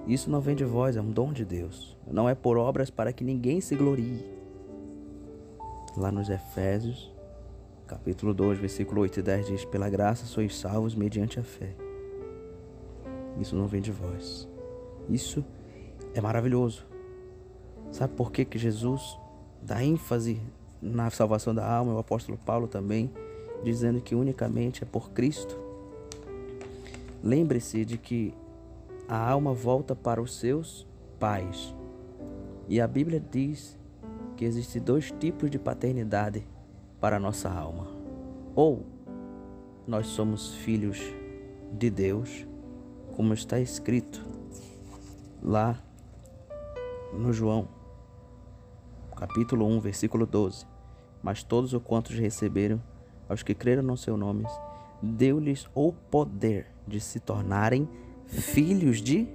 Isso 0.08 0.30
não 0.30 0.40
vem 0.40 0.56
de 0.56 0.64
vós, 0.64 0.96
é 0.96 1.02
um 1.02 1.10
dom 1.10 1.34
de 1.34 1.44
Deus. 1.44 1.98
Não 2.06 2.30
é 2.30 2.36
por 2.36 2.58
obras 2.58 2.92
para 2.92 3.12
que 3.12 3.24
ninguém 3.24 3.60
se 3.60 3.76
glorie. 3.76 4.24
Lá 5.98 6.12
nos 6.12 6.30
Efésios, 6.30 7.12
capítulo 7.88 8.34
2, 8.34 8.60
versículo 8.60 9.02
8 9.02 9.20
e 9.20 9.24
10 9.24 9.48
diz: 9.48 9.66
Pela 9.66 9.90
graça 9.90 10.26
sois 10.26 10.56
salvos 10.56 10.94
mediante 10.94 11.40
a 11.40 11.44
fé. 11.44 11.76
Isso 13.40 13.56
não 13.56 13.66
vem 13.66 13.82
de 13.82 13.92
vós. 13.92 14.48
Isso 15.10 15.44
é 16.14 16.22
maravilhoso. 16.22 16.86
Sabe 17.92 18.14
por 18.14 18.32
que, 18.32 18.46
que 18.46 18.60
Jesus 18.60 19.18
dá 19.62 19.84
ênfase 19.84 20.42
na 20.84 21.10
salvação 21.10 21.56
da 21.56 21.66
alma? 21.66 21.94
O 21.94 21.98
apóstolo 21.98 22.38
Paulo 22.38 22.68
também, 22.68 23.10
dizendo 23.64 24.02
que 24.02 24.14
unicamente 24.14 24.84
é 24.84 24.86
por 24.86 25.12
Cristo. 25.12 25.58
Lembre-se 27.24 27.86
de 27.86 27.98
que 27.98 28.34
a 29.08 29.18
alma 29.18 29.54
volta 29.54 29.96
para 29.96 30.22
os 30.22 30.38
seus 30.38 30.86
pais. 31.20 31.74
E 32.68 32.82
a 32.82 32.88
Bíblia 32.88 33.20
diz 33.32 33.80
que 34.36 34.44
existem 34.44 34.82
dois 34.82 35.12
tipos 35.12 35.50
de 35.50 35.58
paternidade 35.58 36.46
para 37.00 37.16
a 37.16 37.20
nossa 37.20 37.50
alma. 37.50 37.88
Ou 38.56 38.86
nós 39.88 40.08
somos 40.08 40.56
filhos 40.56 41.00
de 41.72 41.90
Deus, 41.90 42.46
como 43.16 43.34
está 43.34 43.60
escrito 43.60 44.26
lá 45.42 45.82
no 47.14 47.32
João, 47.32 47.68
capítulo 49.16 49.66
1, 49.68 49.80
versículo 49.80 50.26
12. 50.26 50.73
Mas 51.24 51.42
todos 51.42 51.74
os 51.74 51.82
quantos 51.82 52.20
receberam, 52.20 52.82
aos 53.30 53.42
que 53.42 53.56
creram 53.56 53.82
no 53.82 53.96
seu 53.96 54.18
nome, 54.18 54.46
deu-lhes 55.02 55.68
o 55.74 55.94
poder 55.94 56.68
de 56.86 57.00
se 57.00 57.20
tornarem 57.20 57.88
filhos 58.28 59.02
de 59.02 59.28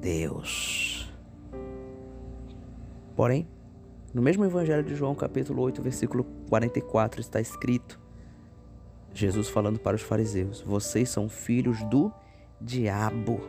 Deus. 0.00 1.12
Porém, 3.16 3.48
no 4.14 4.22
mesmo 4.22 4.44
Evangelho 4.44 4.84
de 4.84 4.94
João, 4.94 5.14
capítulo 5.14 5.62
8, 5.62 5.82
versículo 5.82 6.24
44, 6.48 7.20
está 7.20 7.40
escrito: 7.40 7.98
Jesus 9.12 9.48
falando 9.48 9.80
para 9.80 9.96
os 9.96 10.02
fariseus: 10.02 10.60
Vocês 10.60 11.08
são 11.08 11.28
filhos 11.28 11.82
do 11.84 12.12
diabo 12.60 13.40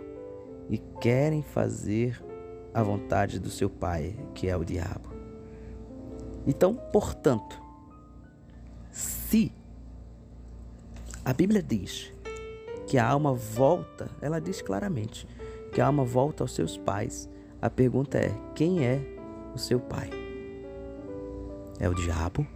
e 0.70 0.78
querem 0.78 1.44
fazer 1.44 2.22
a 2.74 2.82
vontade 2.82 3.40
do 3.40 3.50
seu 3.50 3.70
pai, 3.70 4.16
que 4.34 4.48
é 4.48 4.56
o 4.56 4.64
diabo. 4.64 5.10
Então, 6.46 6.74
portanto, 6.74 7.67
se 9.30 9.52
a 11.26 11.34
Bíblia 11.34 11.62
diz 11.62 12.14
que 12.88 12.98
a 12.98 13.06
alma 13.06 13.34
volta, 13.34 14.10
ela 14.22 14.40
diz 14.40 14.62
claramente 14.62 15.28
que 15.74 15.82
a 15.82 15.88
alma 15.88 16.06
volta 16.06 16.46
aos 16.46 16.56
seus 16.56 16.78
pais. 16.78 17.30
A 17.62 17.70
pergunta 17.70 18.18
é: 18.18 18.32
quem 18.56 18.86
é 18.86 19.02
o 19.54 19.58
seu 19.58 19.82
pai? 19.82 20.10
É 21.78 21.90
o 21.90 21.94
diabo 21.94 22.48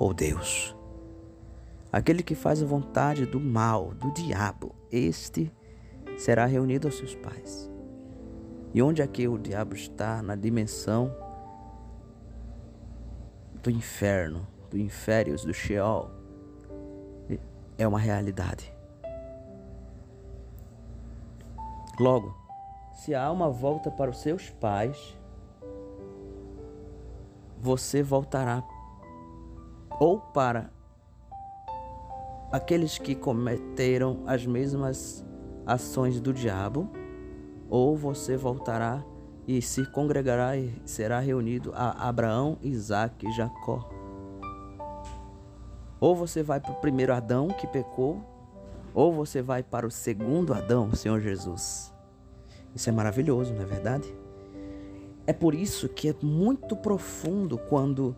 ou 0.00 0.12
Deus? 0.12 0.74
Aquele 1.92 2.24
que 2.24 2.34
faz 2.34 2.60
a 2.60 2.66
vontade 2.66 3.24
do 3.24 3.38
mal, 3.38 3.94
do 3.94 4.12
diabo, 4.12 4.74
este 4.90 5.52
será 6.18 6.44
reunido 6.44 6.88
aos 6.88 6.96
seus 6.96 7.14
pais. 7.14 7.70
E 8.74 8.82
onde 8.82 9.00
é 9.00 9.06
que 9.06 9.28
o 9.28 9.38
diabo 9.38 9.76
está? 9.76 10.20
Na 10.22 10.34
dimensão 10.34 11.14
do 13.62 13.70
inferno, 13.70 14.44
do 14.70 14.78
inférios, 14.78 15.44
do 15.44 15.52
Sheol. 15.52 16.10
É 17.76 17.86
uma 17.86 17.98
realidade. 17.98 18.74
Logo, 22.00 22.34
se 22.92 23.14
a 23.14 23.24
alma 23.24 23.50
volta 23.50 23.90
para 23.90 24.10
os 24.10 24.18
seus 24.18 24.50
pais, 24.50 25.16
você 27.60 28.02
voltará 28.02 28.62
ou 29.98 30.20
para 30.20 30.70
aqueles 32.52 32.98
que 32.98 33.14
cometeram 33.14 34.22
as 34.26 34.46
mesmas 34.46 35.24
ações 35.66 36.20
do 36.20 36.32
diabo, 36.32 36.88
ou 37.68 37.96
você 37.96 38.36
voltará 38.36 39.04
e 39.46 39.60
se 39.60 39.84
congregará 39.90 40.56
e 40.56 40.72
será 40.84 41.20
reunido 41.20 41.72
a 41.74 42.08
Abraão, 42.08 42.58
Isaac 42.62 43.26
e 43.26 43.32
Jacó. 43.32 43.97
Ou 46.00 46.14
você 46.14 46.42
vai 46.42 46.60
para 46.60 46.72
o 46.72 46.76
primeiro 46.76 47.12
Adão 47.12 47.48
que 47.48 47.66
pecou, 47.66 48.22
ou 48.94 49.12
você 49.12 49.42
vai 49.42 49.62
para 49.62 49.86
o 49.86 49.90
segundo 49.90 50.54
Adão, 50.54 50.88
o 50.88 50.96
Senhor 50.96 51.20
Jesus. 51.20 51.92
Isso 52.74 52.88
é 52.88 52.92
maravilhoso, 52.92 53.52
não 53.52 53.62
é 53.62 53.66
verdade? 53.66 54.12
É 55.26 55.32
por 55.32 55.54
isso 55.54 55.88
que 55.88 56.08
é 56.08 56.14
muito 56.22 56.74
profundo 56.76 57.58
quando 57.58 58.16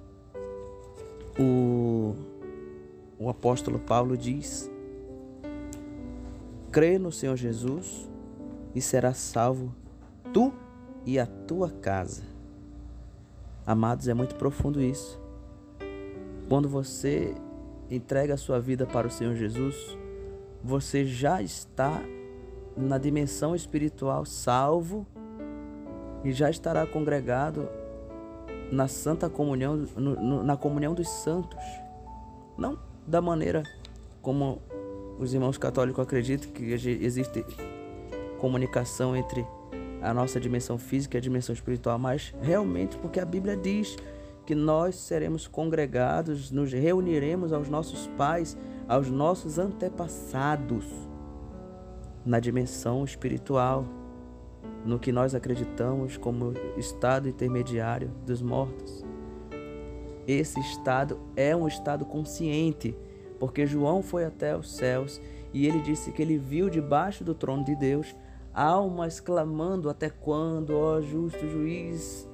o, 1.38 2.14
o 3.18 3.28
apóstolo 3.28 3.78
Paulo 3.78 4.16
diz: 4.16 4.70
crê 6.70 6.98
no 6.98 7.10
Senhor 7.10 7.36
Jesus 7.36 8.08
e 8.74 8.80
será 8.80 9.12
salvo 9.12 9.74
tu 10.32 10.52
e 11.04 11.18
a 11.18 11.26
tua 11.26 11.70
casa. 11.70 12.22
Amados, 13.66 14.08
é 14.08 14.14
muito 14.14 14.34
profundo 14.36 14.80
isso. 14.80 15.20
Quando 16.48 16.68
você 16.68 17.34
entrega 17.90 18.34
a 18.34 18.36
sua 18.36 18.60
vida 18.60 18.86
para 18.86 19.06
o 19.06 19.10
Senhor 19.10 19.34
Jesus, 19.34 19.98
você 20.62 21.04
já 21.04 21.42
está 21.42 22.00
na 22.76 22.98
dimensão 22.98 23.54
espiritual 23.54 24.24
salvo 24.24 25.06
e 26.24 26.32
já 26.32 26.48
estará 26.48 26.86
congregado 26.86 27.68
na 28.70 28.86
santa 28.86 29.28
comunhão, 29.28 29.76
no, 29.96 30.14
no, 30.14 30.42
na 30.42 30.56
comunhão 30.56 30.94
dos 30.94 31.08
santos. 31.08 31.58
Não 32.56 32.78
da 33.06 33.20
maneira 33.20 33.62
como 34.22 34.62
os 35.18 35.34
irmãos 35.34 35.58
católicos 35.58 36.02
acreditam 36.02 36.50
que 36.50 36.62
existe 36.72 37.44
comunicação 38.38 39.16
entre 39.16 39.44
a 40.00 40.14
nossa 40.14 40.40
dimensão 40.40 40.78
física 40.78 41.16
e 41.16 41.18
a 41.18 41.20
dimensão 41.20 41.52
espiritual, 41.52 41.98
mas 41.98 42.34
realmente 42.40 42.96
porque 42.98 43.20
a 43.20 43.24
Bíblia 43.24 43.56
diz 43.56 43.96
que 44.50 44.54
nós 44.56 44.96
seremos 44.96 45.46
congregados, 45.46 46.50
nos 46.50 46.72
reuniremos 46.72 47.52
aos 47.52 47.68
nossos 47.68 48.08
pais, 48.18 48.58
aos 48.88 49.08
nossos 49.08 49.60
antepassados 49.60 50.84
na 52.26 52.40
dimensão 52.40 53.04
espiritual, 53.04 53.84
no 54.84 54.98
que 54.98 55.12
nós 55.12 55.36
acreditamos 55.36 56.16
como 56.16 56.52
estado 56.76 57.28
intermediário 57.28 58.10
dos 58.26 58.42
mortos. 58.42 59.04
Esse 60.26 60.58
estado 60.58 61.20
é 61.36 61.54
um 61.54 61.68
estado 61.68 62.04
consciente, 62.04 62.96
porque 63.38 63.68
João 63.68 64.02
foi 64.02 64.24
até 64.24 64.56
os 64.56 64.74
céus 64.74 65.20
e 65.54 65.64
ele 65.64 65.80
disse 65.80 66.10
que 66.10 66.20
ele 66.20 66.36
viu 66.36 66.68
debaixo 66.68 67.22
do 67.22 67.36
trono 67.36 67.64
de 67.64 67.76
Deus 67.76 68.16
almas 68.52 69.20
clamando: 69.20 69.88
Até 69.88 70.10
quando, 70.10 70.76
ó 70.76 71.00
justo 71.00 71.48
juiz, 71.48 72.28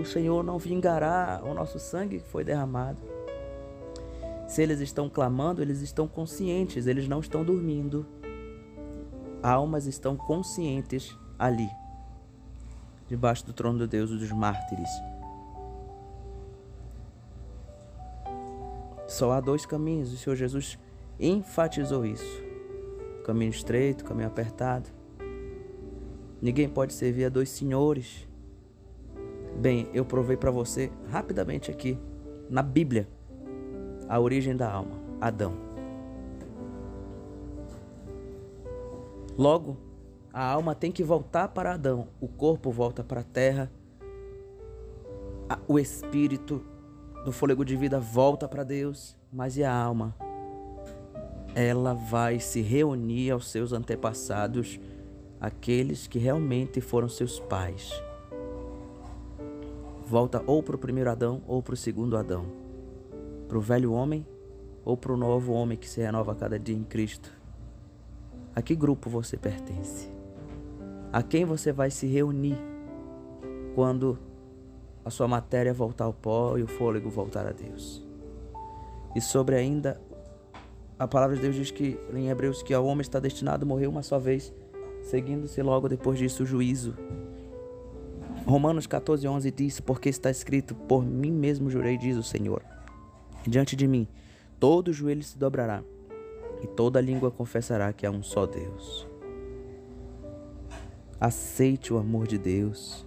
o 0.00 0.04
Senhor 0.04 0.44
não 0.44 0.58
vingará 0.58 1.40
o 1.44 1.54
nosso 1.54 1.78
sangue 1.78 2.18
que 2.18 2.28
foi 2.28 2.44
derramado? 2.44 3.00
Se 4.46 4.62
eles 4.62 4.80
estão 4.80 5.08
clamando, 5.08 5.60
eles 5.60 5.80
estão 5.80 6.06
conscientes, 6.06 6.86
eles 6.86 7.08
não 7.08 7.20
estão 7.20 7.44
dormindo. 7.44 8.06
Almas 9.42 9.86
estão 9.86 10.16
conscientes 10.16 11.16
ali, 11.38 11.68
debaixo 13.08 13.44
do 13.44 13.52
trono 13.52 13.78
de 13.80 13.86
Deus 13.86 14.10
dos 14.10 14.30
mártires. 14.32 14.90
Só 19.06 19.32
há 19.32 19.40
dois 19.40 19.64
caminhos, 19.64 20.12
o 20.12 20.16
Senhor 20.16 20.36
Jesus 20.36 20.78
enfatizou 21.18 22.04
isso: 22.04 22.42
caminho 23.24 23.50
estreito, 23.50 24.04
caminho 24.04 24.28
apertado. 24.28 24.88
Ninguém 26.40 26.68
pode 26.68 26.92
servir 26.92 27.24
a 27.24 27.28
dois 27.28 27.48
senhores. 27.48 28.28
Bem, 29.58 29.88
eu 29.92 30.04
provei 30.04 30.36
para 30.36 30.50
você 30.50 30.90
rapidamente 31.08 31.70
aqui 31.70 31.98
na 32.48 32.62
Bíblia 32.62 33.08
a 34.08 34.20
origem 34.20 34.54
da 34.54 34.70
alma, 34.70 34.98
Adão. 35.20 35.54
Logo, 39.36 39.76
A 40.36 40.44
alma 40.44 40.74
tem 40.74 40.92
que 40.92 41.02
voltar 41.02 41.48
para 41.48 41.72
Adão, 41.72 42.08
o 42.20 42.28
corpo 42.28 42.70
volta 42.70 43.02
para 43.02 43.22
a 43.22 43.24
terra, 43.24 43.72
o 45.66 45.78
espírito 45.78 46.62
do 47.24 47.32
fôlego 47.32 47.64
de 47.64 47.74
vida 47.74 47.98
volta 47.98 48.46
para 48.46 48.62
Deus, 48.62 49.16
mas 49.32 49.56
e 49.56 49.64
a 49.64 49.74
alma? 49.74 50.14
Ela 51.54 51.94
vai 51.94 52.38
se 52.38 52.60
reunir 52.60 53.30
aos 53.30 53.48
seus 53.48 53.72
antepassados, 53.72 54.78
aqueles 55.40 56.06
que 56.06 56.18
realmente 56.18 56.82
foram 56.82 57.08
seus 57.08 57.40
pais. 57.40 57.90
Volta 60.08 60.40
ou 60.46 60.62
para 60.62 60.76
o 60.76 60.78
primeiro 60.78 61.10
Adão 61.10 61.42
ou 61.48 61.60
para 61.60 61.74
o 61.74 61.76
segundo 61.76 62.16
Adão, 62.16 62.46
para 63.48 63.58
o 63.58 63.60
velho 63.60 63.92
homem 63.92 64.24
ou 64.84 64.96
para 64.96 65.12
o 65.12 65.16
novo 65.16 65.52
homem 65.52 65.76
que 65.76 65.88
se 65.88 66.00
renova 66.00 66.30
a 66.30 66.34
cada 66.36 66.60
dia 66.60 66.76
em 66.76 66.84
Cristo. 66.84 67.28
A 68.54 68.62
que 68.62 68.76
grupo 68.76 69.10
você 69.10 69.36
pertence? 69.36 70.08
A 71.12 71.24
quem 71.24 71.44
você 71.44 71.72
vai 71.72 71.90
se 71.90 72.06
reunir 72.06 72.56
quando 73.74 74.16
a 75.04 75.10
sua 75.10 75.26
matéria 75.26 75.74
voltar 75.74 76.04
ao 76.04 76.12
pó 76.12 76.56
e 76.56 76.62
o 76.62 76.68
fôlego 76.68 77.10
voltar 77.10 77.44
a 77.44 77.50
Deus? 77.50 78.06
E 79.12 79.20
sobre 79.20 79.56
ainda, 79.56 80.00
a 80.96 81.08
palavra 81.08 81.34
de 81.34 81.42
Deus 81.42 81.56
diz 81.56 81.72
que 81.72 81.98
em 82.14 82.28
Hebreus 82.28 82.62
que 82.62 82.72
o 82.72 82.84
homem 82.84 83.02
está 83.02 83.18
destinado 83.18 83.64
a 83.64 83.68
morrer 83.68 83.88
uma 83.88 84.04
só 84.04 84.20
vez, 84.20 84.54
seguindo-se 85.02 85.60
logo 85.62 85.88
depois 85.88 86.16
disso 86.16 86.44
o 86.44 86.46
juízo. 86.46 86.94
Romanos 88.46 88.86
14, 88.86 89.26
11 89.26 89.50
diz: 89.50 89.80
Porque 89.80 90.08
está 90.08 90.30
escrito, 90.30 90.74
por 90.74 91.04
mim 91.04 91.32
mesmo 91.32 91.68
jurei, 91.68 91.98
diz 91.98 92.16
o 92.16 92.22
Senhor. 92.22 92.62
Diante 93.44 93.74
de 93.74 93.88
mim, 93.88 94.06
todo 94.60 94.92
joelho 94.92 95.22
se 95.22 95.36
dobrará 95.36 95.82
e 96.62 96.66
toda 96.66 97.00
língua 97.00 97.30
confessará 97.30 97.92
que 97.92 98.06
há 98.06 98.10
um 98.10 98.22
só 98.22 98.46
Deus. 98.46 99.06
Aceite 101.18 101.92
o 101.92 101.98
amor 101.98 102.26
de 102.26 102.38
Deus, 102.38 103.06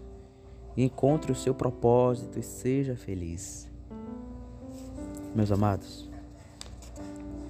encontre 0.75 1.32
o 1.32 1.36
seu 1.36 1.54
propósito 1.54 2.38
e 2.38 2.43
seja 2.43 2.95
feliz. 2.95 3.69
Meus 5.34 5.52
amados, 5.52 6.10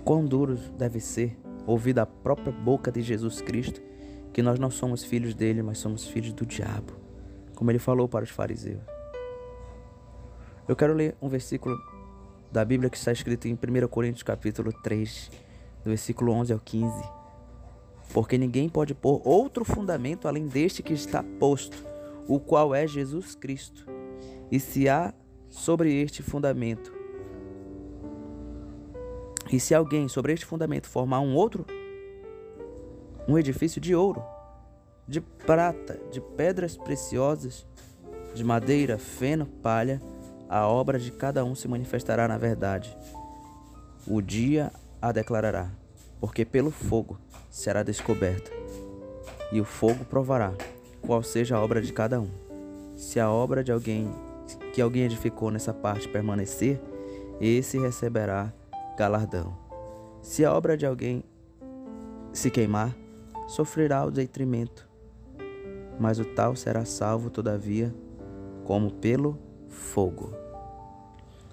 quão 0.04 0.25
duro 0.25 0.58
deve 0.78 0.99
ser 0.99 1.38
ouvir 1.65 1.93
da 1.93 2.06
própria 2.06 2.52
boca 2.52 2.91
de 2.91 3.02
Jesus 3.02 3.41
Cristo 3.41 3.82
que 4.34 4.43
nós 4.43 4.60
não 4.60 4.69
somos 4.69 5.04
filhos 5.04 5.34
dele, 5.34 5.63
mas 5.63 5.78
somos 5.78 6.08
filhos 6.08 6.34
do 6.34 6.45
diabo, 6.45 6.93
como 7.60 7.69
ele 7.69 7.78
falou 7.78 8.08
para 8.08 8.24
os 8.24 8.30
fariseus. 8.30 8.80
Eu 10.65 10.78
quero 10.78 10.93
ler 10.93 11.17
um 11.22 11.28
versículo 11.28 11.78
da 12.50 12.63
Bíblia 12.63 12.89
que 12.89 12.95
está 12.95 13.12
escrito 13.12 13.50
em 13.50 13.54
1 13.54 13.86
Coríntios 13.89 14.24
capítulo 14.24 14.72
3, 14.82 15.30
do 15.84 15.89
versículo 15.89 16.32
11 16.32 16.54
ao 16.54 16.60
15. 16.62 16.89
Porque 18.13 18.38
ninguém 18.38 18.69
pode 18.69 18.93
pôr 18.93 19.22
outro 19.26 19.65
fundamento 19.65 20.26
além 20.26 20.48
deste 20.48 20.82
que 20.82 20.93
está 20.93 21.22
posto, 21.22 21.86
o 22.30 22.39
qual 22.39 22.74
é 22.74 22.88
Jesus 22.88 23.36
Cristo. 23.36 23.86
E 24.50 24.58
se 24.58 24.88
há 24.88 25.13
sobre 25.50 25.93
este 26.02 26.24
fundamento, 26.24 26.93
e 29.52 29.60
se 29.60 29.76
alguém 29.76 30.08
sobre 30.08 30.32
este 30.32 30.45
fundamento 30.45 30.88
formar 30.88 31.19
um 31.19 31.36
outro, 31.36 31.65
um 33.28 33.38
edifício 33.38 33.82
de 33.82 33.93
ouro, 33.93 34.24
de 35.10 35.19
prata, 35.19 36.00
de 36.12 36.22
pedras 36.22 36.78
preciosas, 36.78 37.65
de 38.36 38.43
madeira, 38.43 39.00
feno, 39.00 39.48
palha, 39.48 40.00
a 40.48 40.67
obra 40.67 41.00
de 41.00 41.12
cada 41.12 41.43
um 41.43 41.56
se 41.56 41.67
manifestará 41.67 42.28
na 42.28 42.38
verdade. 42.38 42.95
O 44.06 44.22
dia 44.22 44.72
a 45.02 45.12
declarará, 45.12 45.72
porque 46.22 46.45
pelo 46.45 46.69
fogo 46.69 47.19
será 47.50 47.82
descoberta, 47.82 48.52
e 49.52 49.60
o 49.60 49.65
fogo 49.65 50.06
provará 50.06 50.54
qual 51.02 51.24
seja 51.24 51.56
a 51.56 51.63
obra 51.63 51.82
de 51.82 51.91
cada 51.91 52.22
um. 52.22 52.30
Se 52.95 53.19
a 53.19 53.32
obra 53.32 53.63
de 53.63 53.72
alguém 53.72 54.12
que 54.74 54.82
alguém 54.82 55.06
edificou 55.06 55.50
nessa 55.50 55.74
parte 55.74 56.08
permanecer, 56.08 56.80
esse 57.41 57.80
receberá 57.80 58.54
galardão. 58.95 59.58
Se 60.22 60.45
a 60.45 60.54
obra 60.54 60.78
de 60.78 60.86
alguém 60.86 61.24
se 62.32 62.52
queimar, 62.52 62.95
sofrerá 63.48 64.06
o 64.06 64.12
detrimento, 64.12 64.88
mas 65.99 66.19
o 66.19 66.25
tal 66.25 66.55
será 66.55 66.85
salvo, 66.85 67.29
todavia, 67.29 67.93
como 68.63 68.91
pelo 68.91 69.38
fogo. 69.67 70.33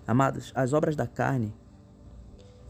Amados, 0.07 0.53
as 0.55 0.73
obras 0.73 0.95
da 0.95 1.07
carne, 1.07 1.53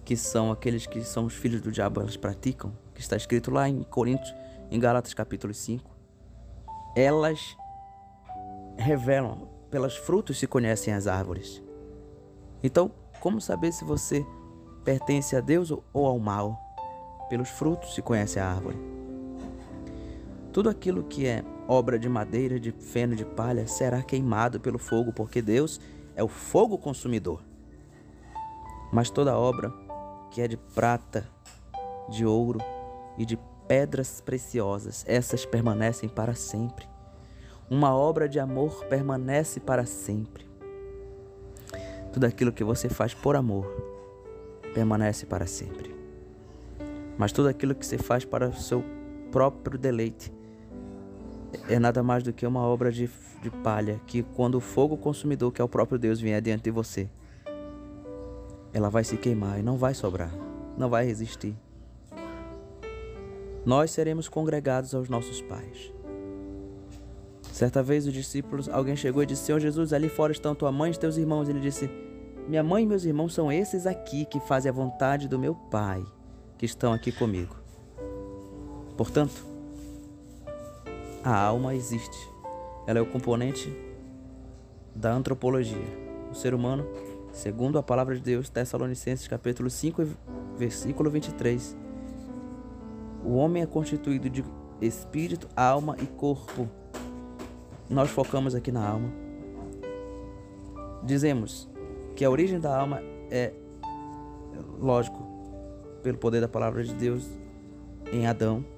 que 0.04 0.16
são 0.16 0.50
aqueles 0.50 0.86
que 0.86 1.04
são 1.04 1.26
os 1.26 1.34
filhos 1.34 1.60
do 1.60 1.70
diabo, 1.70 2.00
elas 2.00 2.16
praticam, 2.16 2.72
que 2.94 3.00
está 3.00 3.16
escrito 3.16 3.50
lá 3.50 3.68
em 3.68 3.82
Coríntios, 3.82 4.34
em 4.70 4.80
Gálatas 4.80 5.12
capítulo 5.12 5.52
5, 5.52 5.88
elas 6.96 7.56
revelam, 8.78 9.48
pelos 9.70 9.96
frutos 9.96 10.38
se 10.38 10.46
conhecem 10.46 10.94
as 10.94 11.06
árvores. 11.06 11.62
Então, 12.62 12.90
como 13.20 13.40
saber 13.40 13.72
se 13.72 13.84
você 13.84 14.24
pertence 14.84 15.36
a 15.36 15.40
Deus 15.40 15.70
ou 15.70 16.06
ao 16.06 16.18
mal? 16.18 16.58
Pelos 17.28 17.50
frutos 17.50 17.94
se 17.94 18.00
conhece 18.00 18.38
a 18.38 18.48
árvore. 18.48 18.78
Tudo 20.52 20.70
aquilo 20.70 21.02
que 21.02 21.26
é 21.26 21.44
obra 21.68 21.98
de 21.98 22.09
madeira, 22.09 22.59
de 22.61 22.72
feno, 22.72 23.16
de 23.16 23.24
palha, 23.24 23.66
será 23.66 24.02
queimado 24.02 24.61
pelo 24.61 24.79
fogo, 24.79 25.12
porque 25.12 25.42
Deus 25.42 25.81
é 26.14 26.22
o 26.22 26.29
fogo 26.29 26.79
consumidor. 26.79 27.42
Mas 28.92 29.11
toda 29.11 29.37
obra 29.37 29.72
que 30.31 30.40
é 30.40 30.48
de 30.48 30.57
prata, 30.57 31.29
de 32.09 32.24
ouro 32.24 32.61
e 33.18 33.24
de 33.24 33.38
pedras 33.66 34.20
preciosas, 34.20 35.05
essas 35.09 35.44
permanecem 35.44 36.09
para 36.09 36.35
sempre. 36.35 36.88
Uma 37.68 37.94
obra 37.94 38.29
de 38.29 38.38
amor 38.38 38.85
permanece 38.85 39.59
para 39.59 39.85
sempre. 39.85 40.46
Tudo 42.12 42.24
aquilo 42.24 42.52
que 42.52 42.62
você 42.62 42.88
faz 42.88 43.12
por 43.12 43.35
amor 43.35 43.66
permanece 44.72 45.26
para 45.26 45.46
sempre. 45.46 45.94
Mas 47.18 47.33
tudo 47.33 47.48
aquilo 47.48 47.74
que 47.74 47.85
você 47.85 47.98
faz 47.98 48.24
para 48.24 48.48
o 48.48 48.55
seu 48.55 48.85
próprio 49.33 49.79
deleite 49.79 50.36
é 51.68 51.78
nada 51.78 52.02
mais 52.02 52.22
do 52.22 52.32
que 52.32 52.46
uma 52.46 52.60
obra 52.60 52.90
de, 52.90 53.08
de 53.42 53.50
palha 53.50 54.00
que, 54.06 54.22
quando 54.22 54.56
o 54.56 54.60
fogo 54.60 54.96
consumidor, 54.96 55.52
que 55.52 55.60
é 55.60 55.64
o 55.64 55.68
próprio 55.68 55.98
Deus, 55.98 56.20
vier 56.20 56.40
diante 56.40 56.64
de 56.64 56.70
você, 56.70 57.08
ela 58.72 58.90
vai 58.90 59.04
se 59.04 59.16
queimar 59.16 59.58
e 59.58 59.62
não 59.62 59.76
vai 59.76 59.94
sobrar, 59.94 60.32
não 60.76 60.88
vai 60.88 61.04
resistir. 61.04 61.56
Nós 63.64 63.90
seremos 63.90 64.28
congregados 64.28 64.94
aos 64.94 65.08
nossos 65.08 65.40
pais. 65.42 65.92
Certa 67.50 67.82
vez 67.82 68.06
os 68.06 68.12
discípulos, 68.12 68.68
alguém 68.68 68.94
chegou 68.94 69.22
e 69.22 69.26
disse: 69.26 69.44
Senhor 69.44 69.58
Jesus, 69.58 69.92
ali 69.92 70.08
fora 70.08 70.30
estão 70.30 70.54
tua 70.54 70.70
mãe 70.70 70.92
e 70.92 70.98
teus 70.98 71.16
irmãos. 71.16 71.48
Ele 71.48 71.58
disse: 71.58 71.90
Minha 72.46 72.62
mãe 72.62 72.84
e 72.84 72.86
meus 72.86 73.04
irmãos 73.04 73.32
são 73.32 73.50
esses 73.50 73.86
aqui 73.86 74.26
que 74.26 74.38
fazem 74.40 74.68
a 74.68 74.74
vontade 74.74 75.26
do 75.26 75.38
meu 75.38 75.54
Pai, 75.54 76.04
que 76.58 76.66
estão 76.66 76.92
aqui 76.92 77.10
comigo. 77.10 77.56
Portanto, 78.94 79.55
a 81.26 81.36
alma 81.36 81.74
existe. 81.74 82.32
Ela 82.86 83.00
é 83.00 83.02
o 83.02 83.06
componente 83.06 83.68
da 84.94 85.12
antropologia. 85.12 85.82
O 86.30 86.34
ser 86.36 86.54
humano, 86.54 86.86
segundo 87.32 87.80
a 87.80 87.82
palavra 87.82 88.14
de 88.14 88.20
Deus, 88.20 88.48
Tessalonicenses 88.48 89.26
capítulo 89.26 89.68
5, 89.68 90.06
versículo 90.56 91.10
23. 91.10 91.76
O 93.24 93.34
homem 93.34 93.64
é 93.64 93.66
constituído 93.66 94.30
de 94.30 94.44
espírito, 94.80 95.48
alma 95.56 95.96
e 96.00 96.06
corpo. 96.06 96.68
Nós 97.90 98.08
focamos 98.08 98.54
aqui 98.54 98.70
na 98.70 98.88
alma. 98.88 99.12
Dizemos 101.02 101.68
que 102.14 102.24
a 102.24 102.30
origem 102.30 102.60
da 102.60 102.78
alma 102.78 103.00
é, 103.32 103.52
lógico, 104.78 105.26
pelo 106.04 106.18
poder 106.18 106.40
da 106.40 106.46
palavra 106.46 106.84
de 106.84 106.94
Deus 106.94 107.28
em 108.12 108.28
Adão 108.28 108.75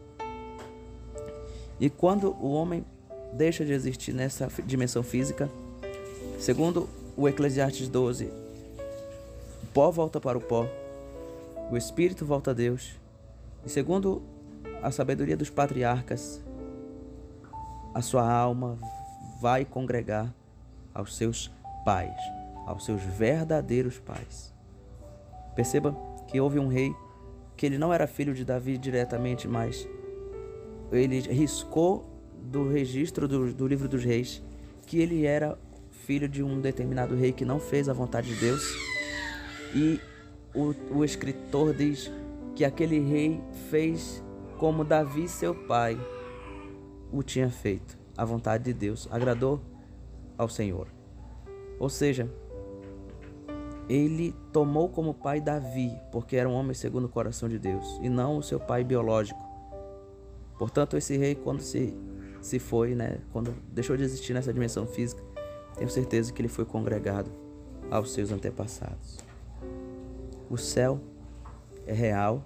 e 1.81 1.89
quando 1.89 2.33
o 2.41 2.53
homem 2.53 2.85
deixa 3.33 3.65
de 3.65 3.73
existir 3.73 4.13
nessa 4.13 4.49
dimensão 4.65 5.03
física, 5.03 5.49
segundo 6.39 6.89
o 7.17 7.29
Eclesiastes 7.29 7.89
12, 7.89 8.25
o 8.25 9.67
pó 9.73 9.91
volta 9.91 10.21
para 10.21 10.39
o 10.39 10.41
pó, 10.41 10.67
o 11.71 11.77
espírito 11.77 12.25
volta 12.25 12.51
a 12.51 12.55
Deus. 12.55 12.95
E 13.65 13.69
segundo 13.69 14.23
a 14.83 14.91
sabedoria 14.91 15.37
dos 15.37 15.51
patriarcas, 15.51 16.41
a 17.95 18.01
sua 18.01 18.31
alma 18.31 18.79
vai 19.41 19.65
congregar 19.65 20.33
aos 20.95 21.17
seus 21.17 21.51
pais, 21.85 22.17
aos 22.67 22.85
seus 22.85 23.03
verdadeiros 23.03 23.99
pais. 23.99 24.53
Perceba 25.55 25.97
que 26.29 26.41
houve 26.41 26.59
um 26.59 26.69
rei 26.69 26.95
que 27.57 27.67
ele 27.67 27.79
não 27.79 27.93
era 27.93 28.07
filho 28.07 28.35
de 28.35 28.45
Davi 28.45 28.79
diretamente, 28.79 29.49
mas 29.49 29.87
ele 30.93 31.21
riscou 31.21 32.09
do 32.41 32.69
registro 32.69 33.29
do, 33.29 33.53
do 33.53 33.67
livro 33.67 33.89
dos 33.89 34.05
reis 34.05 34.43
que 34.87 34.99
ele 34.99 35.27
era 35.27 35.59
filho 35.91 36.27
de 36.27 36.43
um 36.43 36.61
determinado 36.61 37.15
rei 37.15 37.33
que 37.33 37.45
não 37.45 37.61
fez 37.61 37.89
a 37.89 37.93
vontade 37.93 38.35
de 38.35 38.41
Deus. 38.41 38.63
E 39.75 40.01
o, 40.55 40.75
o 40.97 41.05
escritor 41.05 41.75
diz 41.75 42.11
que 42.57 42.65
aquele 42.65 42.99
rei 42.99 43.41
fez 43.69 44.25
como 44.57 44.85
Davi, 44.85 45.29
seu 45.29 45.55
pai, 45.55 46.01
o 47.13 47.23
tinha 47.23 47.51
feito. 47.51 47.99
A 48.17 48.25
vontade 48.25 48.65
de 48.65 48.73
Deus 48.73 49.07
agradou 49.11 49.61
ao 50.37 50.49
Senhor. 50.49 50.89
Ou 51.79 51.89
seja, 51.89 52.29
ele 53.89 54.35
tomou 54.53 54.89
como 54.89 55.15
pai 55.15 55.41
Davi, 55.41 55.93
porque 56.11 56.37
era 56.37 56.49
um 56.49 56.55
homem 56.55 56.75
segundo 56.75 57.05
o 57.05 57.09
coração 57.09 57.49
de 57.49 57.59
Deus, 57.59 57.99
e 58.03 58.09
não 58.09 58.39
o 58.39 58.43
seu 58.43 58.59
pai 58.59 58.83
biológico. 58.83 59.48
Portanto, 60.59 60.97
esse 60.97 61.17
rei, 61.17 61.35
quando 61.35 61.61
se, 61.61 61.97
se 62.41 62.59
foi, 62.59 62.95
né, 62.95 63.19
quando 63.33 63.55
deixou 63.73 63.97
de 63.97 64.03
existir 64.03 64.35
nessa 64.35 64.53
dimensão 64.53 64.87
física, 64.87 65.23
tenho 65.77 65.89
certeza 65.89 66.33
que 66.33 66.43
ele 66.43 66.49
foi 66.49 66.65
congregado 66.65 67.31
aos 67.91 68.13
seus 68.13 68.33
antepassados. 68.33 69.19
O 70.51 70.57
céu 70.57 71.01
é 71.87 71.93
real 71.93 72.45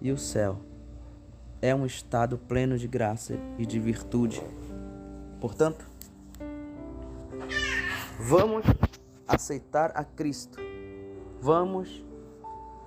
e 0.00 0.12
o 0.12 0.18
céu 0.18 0.60
é 1.60 1.72
um 1.72 1.86
estado 1.86 2.36
pleno 2.36 2.76
de 2.76 2.88
graça 2.88 3.34
e 3.56 3.64
de 3.64 3.78
virtude. 3.78 4.42
Portanto, 5.40 5.86
vamos 8.18 8.64
aceitar 9.28 9.92
a 9.94 10.04
Cristo. 10.04 10.58
Vamos 11.40 12.04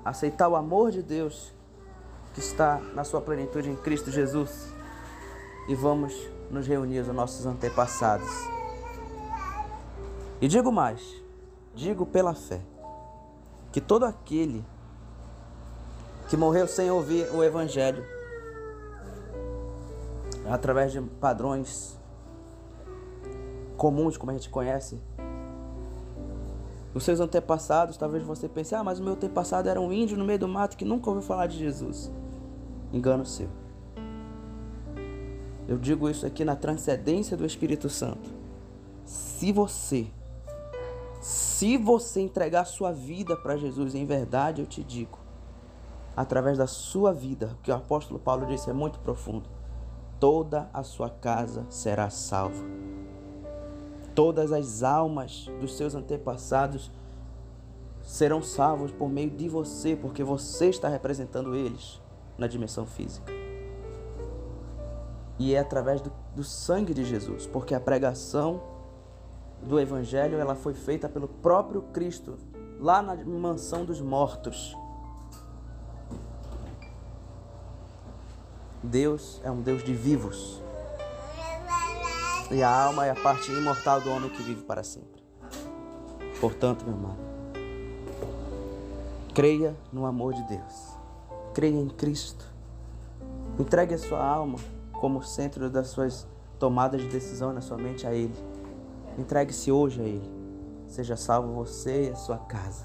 aceitar 0.03 0.49
o 0.49 0.55
amor 0.55 0.91
de 0.91 1.01
Deus 1.01 1.54
que 2.35 2.41
está 2.41 2.81
na 2.93 3.05
sua 3.05 3.21
plenitude 3.21 3.69
em 3.69 3.77
Cristo 3.77 4.11
Jesus 4.11 4.67
e 5.69 5.73
vamos 5.73 6.13
nos 6.51 6.67
reunir 6.67 6.99
aos 6.99 7.07
nossos 7.07 7.45
antepassados. 7.45 8.29
E 10.41 10.47
digo 10.49 10.69
mais, 10.69 11.01
digo 11.73 12.05
pela 12.05 12.33
fé, 12.33 12.59
que 13.71 13.79
todo 13.79 14.03
aquele 14.03 14.65
que 16.27 16.35
morreu 16.35 16.67
sem 16.67 16.91
ouvir 16.91 17.33
o 17.33 17.41
Evangelho, 17.41 18.05
através 20.49 20.91
de 20.91 20.99
padrões 21.01 21.97
comuns, 23.77 24.17
como 24.17 24.31
a 24.31 24.33
gente 24.33 24.49
conhece, 24.49 24.99
os 26.93 27.03
seus 27.05 27.21
antepassados, 27.21 27.95
talvez 27.95 28.23
você 28.23 28.49
pense, 28.49 28.75
ah, 28.75 28.83
mas 28.83 28.99
o 28.99 29.03
meu 29.03 29.13
antepassado 29.13 29.69
era 29.69 29.79
um 29.79 29.91
índio 29.91 30.17
no 30.17 30.25
meio 30.25 30.39
do 30.39 30.49
mato 30.49 30.75
que 30.75 30.83
nunca 30.83 31.09
ouviu 31.09 31.23
falar 31.23 31.47
de 31.47 31.57
Jesus. 31.57 32.11
Engano 32.95 33.25
seu. 33.25 33.49
Eu 35.67 35.77
digo 35.77 36.09
isso 36.09 36.25
aqui 36.25 36.45
na 36.45 36.55
transcendência 36.55 37.35
do 37.35 37.45
Espírito 37.45 37.89
Santo. 37.89 38.29
Se 39.03 39.51
você, 39.51 40.07
se 41.19 41.75
você 41.75 42.21
entregar 42.21 42.63
sua 42.63 42.93
vida 42.93 43.35
para 43.35 43.57
Jesus 43.57 43.95
em 43.95 44.05
verdade, 44.05 44.61
eu 44.61 44.65
te 44.65 44.81
digo, 44.81 45.19
através 46.15 46.57
da 46.57 46.67
sua 46.67 47.11
vida, 47.11 47.57
o 47.59 47.63
que 47.63 47.69
o 47.69 47.75
apóstolo 47.75 48.17
Paulo 48.17 48.45
disse 48.45 48.69
é 48.69 48.73
muito 48.73 48.99
profundo, 48.99 49.49
toda 50.17 50.69
a 50.73 50.81
sua 50.81 51.09
casa 51.09 51.65
será 51.69 52.09
salva. 52.09 52.63
Todas 54.13 54.53
as 54.53 54.83
almas 54.83 55.49
dos 55.59 55.75
seus 55.75 55.95
antepassados 55.95 56.89
serão 58.01 58.41
salvos 58.41 58.93
por 58.93 59.09
meio 59.09 59.31
de 59.31 59.49
você, 59.49 59.97
porque 59.97 60.23
você 60.23 60.69
está 60.69 60.87
representando 60.87 61.53
eles 61.53 62.04
na 62.37 62.47
dimensão 62.47 62.85
física. 62.85 63.31
E 65.37 65.53
é 65.53 65.59
através 65.59 66.01
do, 66.01 66.11
do 66.35 66.43
sangue 66.43 66.93
de 66.93 67.03
Jesus, 67.03 67.45
porque 67.45 67.75
a 67.75 67.79
pregação 67.79 68.61
do 69.61 69.79
Evangelho 69.79 70.37
ela 70.37 70.55
foi 70.55 70.73
feita 70.73 71.09
pelo 71.09 71.27
próprio 71.27 71.81
Cristo, 71.81 72.37
lá 72.79 73.01
na 73.01 73.15
mansão 73.15 73.83
dos 73.83 73.99
mortos. 73.99 74.75
Deus 78.81 79.41
é 79.43 79.49
um 79.49 79.61
Deus 79.61 79.83
de 79.83 79.93
vivos. 79.93 80.61
E 82.51 82.61
a 82.61 82.69
alma 82.69 83.07
é 83.07 83.09
a 83.09 83.15
parte 83.15 83.51
imortal 83.51 83.99
do 84.01 84.11
homem 84.11 84.29
que 84.29 84.43
vive 84.43 84.61
para 84.63 84.83
sempre. 84.83 85.23
Portanto, 86.39 86.85
meu 86.85 86.93
amado, 86.93 87.17
creia 89.33 89.75
no 89.91 90.05
amor 90.05 90.33
de 90.33 90.43
Deus. 90.43 90.94
Creia 91.55 91.79
em 91.79 91.87
Cristo. 91.87 92.45
Entregue 93.57 93.93
a 93.93 93.97
sua 93.97 94.21
alma 94.21 94.59
como 94.91 95.23
centro 95.23 95.69
das 95.69 95.87
suas 95.87 96.27
tomadas 96.59 96.99
de 96.99 97.07
decisão 97.07 97.53
na 97.53 97.61
sua 97.61 97.77
mente 97.77 98.05
a 98.05 98.13
Ele. 98.13 98.35
Entregue-se 99.17 99.71
hoje 99.71 100.01
a 100.01 100.03
Ele. 100.03 100.29
Seja 100.85 101.15
salvo 101.15 101.53
você 101.53 102.07
e 102.07 102.09
a 102.09 102.15
sua 102.17 102.37
casa. 102.39 102.83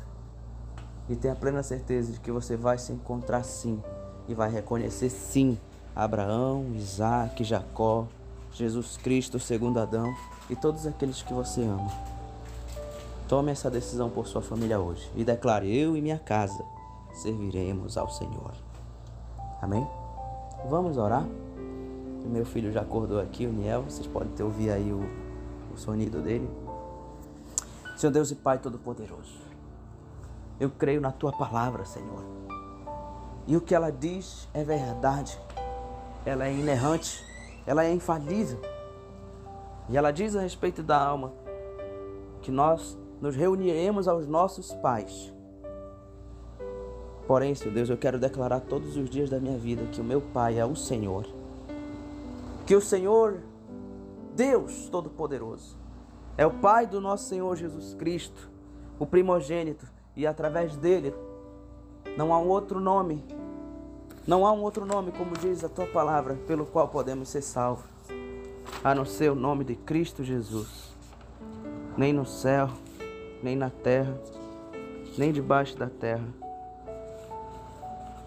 E 1.09 1.17
tenha 1.17 1.35
plena 1.35 1.65
certeza 1.65 2.13
de 2.13 2.21
que 2.21 2.31
você 2.31 2.57
vai 2.57 2.79
se 2.79 2.93
encontrar 2.93 3.43
sim. 3.43 3.83
E 4.29 4.35
vai 4.35 4.49
reconhecer 4.49 5.11
sim 5.11 5.59
Abraão, 5.93 6.65
Isaac, 6.77 7.43
Jacó, 7.43 8.07
Jesus 8.53 8.97
Cristo, 8.97 9.41
segundo 9.41 9.81
Adão 9.81 10.15
e 10.49 10.55
todos 10.55 10.87
aqueles 10.87 11.23
que 11.23 11.35
você 11.35 11.63
ama. 11.63 11.91
Tome 13.27 13.51
essa 13.51 13.69
decisão 13.69 14.09
por 14.09 14.29
sua 14.29 14.41
família 14.41 14.79
hoje 14.79 15.11
e 15.17 15.25
declare: 15.25 15.77
Eu 15.77 15.97
e 15.97 16.01
minha 16.01 16.21
casa 16.21 16.65
serviremos 17.13 17.97
ao 17.97 18.09
Senhor. 18.09 18.53
Amém? 19.61 19.87
Vamos 20.69 20.97
orar? 20.97 21.27
Meu 22.25 22.45
filho 22.45 22.71
já 22.71 22.83
acordou 22.83 23.21
aqui, 23.21 23.47
o 23.47 23.53
Niel. 23.53 23.83
Vocês 23.83 24.07
podem 24.07 24.33
ter 24.33 24.43
ouvir 24.43 24.71
aí 24.71 24.93
o, 24.93 25.01
o 25.73 25.77
sonido 25.77 26.21
dele. 26.21 26.49
Senhor 27.97 28.13
Deus 28.13 28.31
e 28.31 28.35
Pai 28.35 28.59
Todo-Poderoso, 28.59 29.41
eu 30.59 30.71
creio 30.71 31.01
na 31.01 31.13
Tua 31.13 31.33
palavra, 31.33 31.85
Senhor. 31.85 32.25
E 33.47 33.57
o 33.57 33.61
que 33.61 33.75
ela 33.75 33.91
diz 33.91 34.49
é 34.55 34.65
verdade. 34.65 35.39
Ela 36.25 36.47
é 36.47 36.53
inerrante 36.53 37.31
ela 37.67 37.85
é 37.85 37.93
infalível. 37.93 38.61
E 39.89 39.97
ela 39.97 40.11
diz 40.11 40.37
a 40.37 40.41
respeito 40.41 40.83
da 40.83 41.01
alma 41.01 41.33
que 42.43 42.51
nós 42.51 42.99
nos 43.21 43.37
reuniremos 43.37 44.09
aos 44.09 44.27
nossos 44.27 44.73
pais. 44.75 45.33
Porém, 47.27 47.55
Senhor 47.55 47.73
Deus, 47.73 47.91
eu 47.91 47.97
quero 47.97 48.19
declarar 48.19 48.61
todos 48.61 48.97
os 48.97 49.09
dias 49.09 49.31
da 49.31 49.39
minha 49.39 49.57
vida 49.57 49.85
que 49.93 50.01
o 50.01 50.05
meu 50.05 50.21
Pai 50.21 50.59
é 50.59 50.65
o 50.65 50.75
Senhor. 50.75 51.27
Que 52.67 52.75
o 52.75 52.81
Senhor, 52.81 53.39
Deus 54.35 54.89
Todo-Poderoso, 54.89 55.77
é 56.37 56.47
o 56.47 56.51
Pai 56.51 56.87
do 56.87 57.01
nosso 57.01 57.29
Senhor 57.29 57.57
Jesus 57.57 57.95
Cristo, 57.95 58.51
o 58.99 59.07
primogênito, 59.07 59.87
e 60.17 60.27
através 60.27 60.77
dele 60.77 61.15
não 62.17 62.33
há 62.33 62.39
um 62.39 62.49
outro 62.49 62.81
nome 62.81 63.23
não 64.27 64.47
há 64.47 64.53
um 64.53 64.63
outro 64.63 64.85
nome, 64.85 65.13
como 65.13 65.37
diz 65.37 65.65
a 65.65 65.69
tua 65.69 65.87
palavra, 65.87 66.37
pelo 66.47 66.67
qual 66.67 66.87
podemos 66.87 67.29
ser 67.29 67.43
salvos, 67.43 67.87
a 68.85 68.95
não 68.95 69.05
ser 69.05 69.31
o 69.31 69.35
nome 69.35 69.65
de 69.65 69.75
Cristo 69.75 70.23
Jesus. 70.23 70.95
Nem 71.97 72.13
no 72.13 72.27
céu, 72.27 72.69
nem 73.43 73.57
na 73.57 73.71
terra, 73.71 74.17
nem 75.17 75.33
debaixo 75.33 75.77
da 75.77 75.89
terra. 75.89 76.25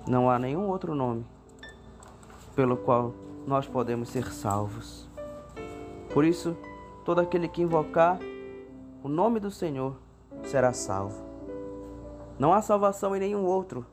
Não 0.08 0.30
há 0.30 0.38
nenhum 0.38 0.68
outro 0.68 0.94
nome 0.94 1.26
pelo 2.56 2.78
qual 2.78 3.13
nós 3.48 3.68
podemos 3.68 4.10
ser 4.10 4.32
salvos. 4.32 5.10
Por 6.13 6.26
isso, 6.26 6.56
todo 7.06 7.20
aquele 7.20 7.48
que 7.48 7.62
invocar 7.62 8.20
o 9.04 9.08
nome 9.08 9.39
do 9.39 9.50
Senhor 9.50 9.96
será 10.44 10.74
salvo. 10.74 11.24
Não 12.38 12.54
há 12.54 12.62
salvação 12.62 13.16
em 13.16 13.20
nenhum 13.20 13.46
outro 13.46 13.86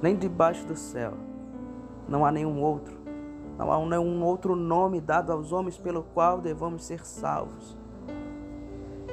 nem 0.00 0.16
debaixo 0.16 0.64
do 0.66 0.76
céu. 0.76 1.14
Não 2.08 2.24
há 2.24 2.30
nenhum 2.30 2.62
outro. 2.62 2.96
Não 3.58 3.72
há 3.72 3.84
nenhum 3.84 4.22
outro 4.24 4.54
nome 4.54 5.00
dado 5.00 5.32
aos 5.32 5.52
homens 5.52 5.76
pelo 5.76 6.02
qual 6.02 6.40
devamos 6.40 6.84
ser 6.84 7.04
salvos. 7.04 7.76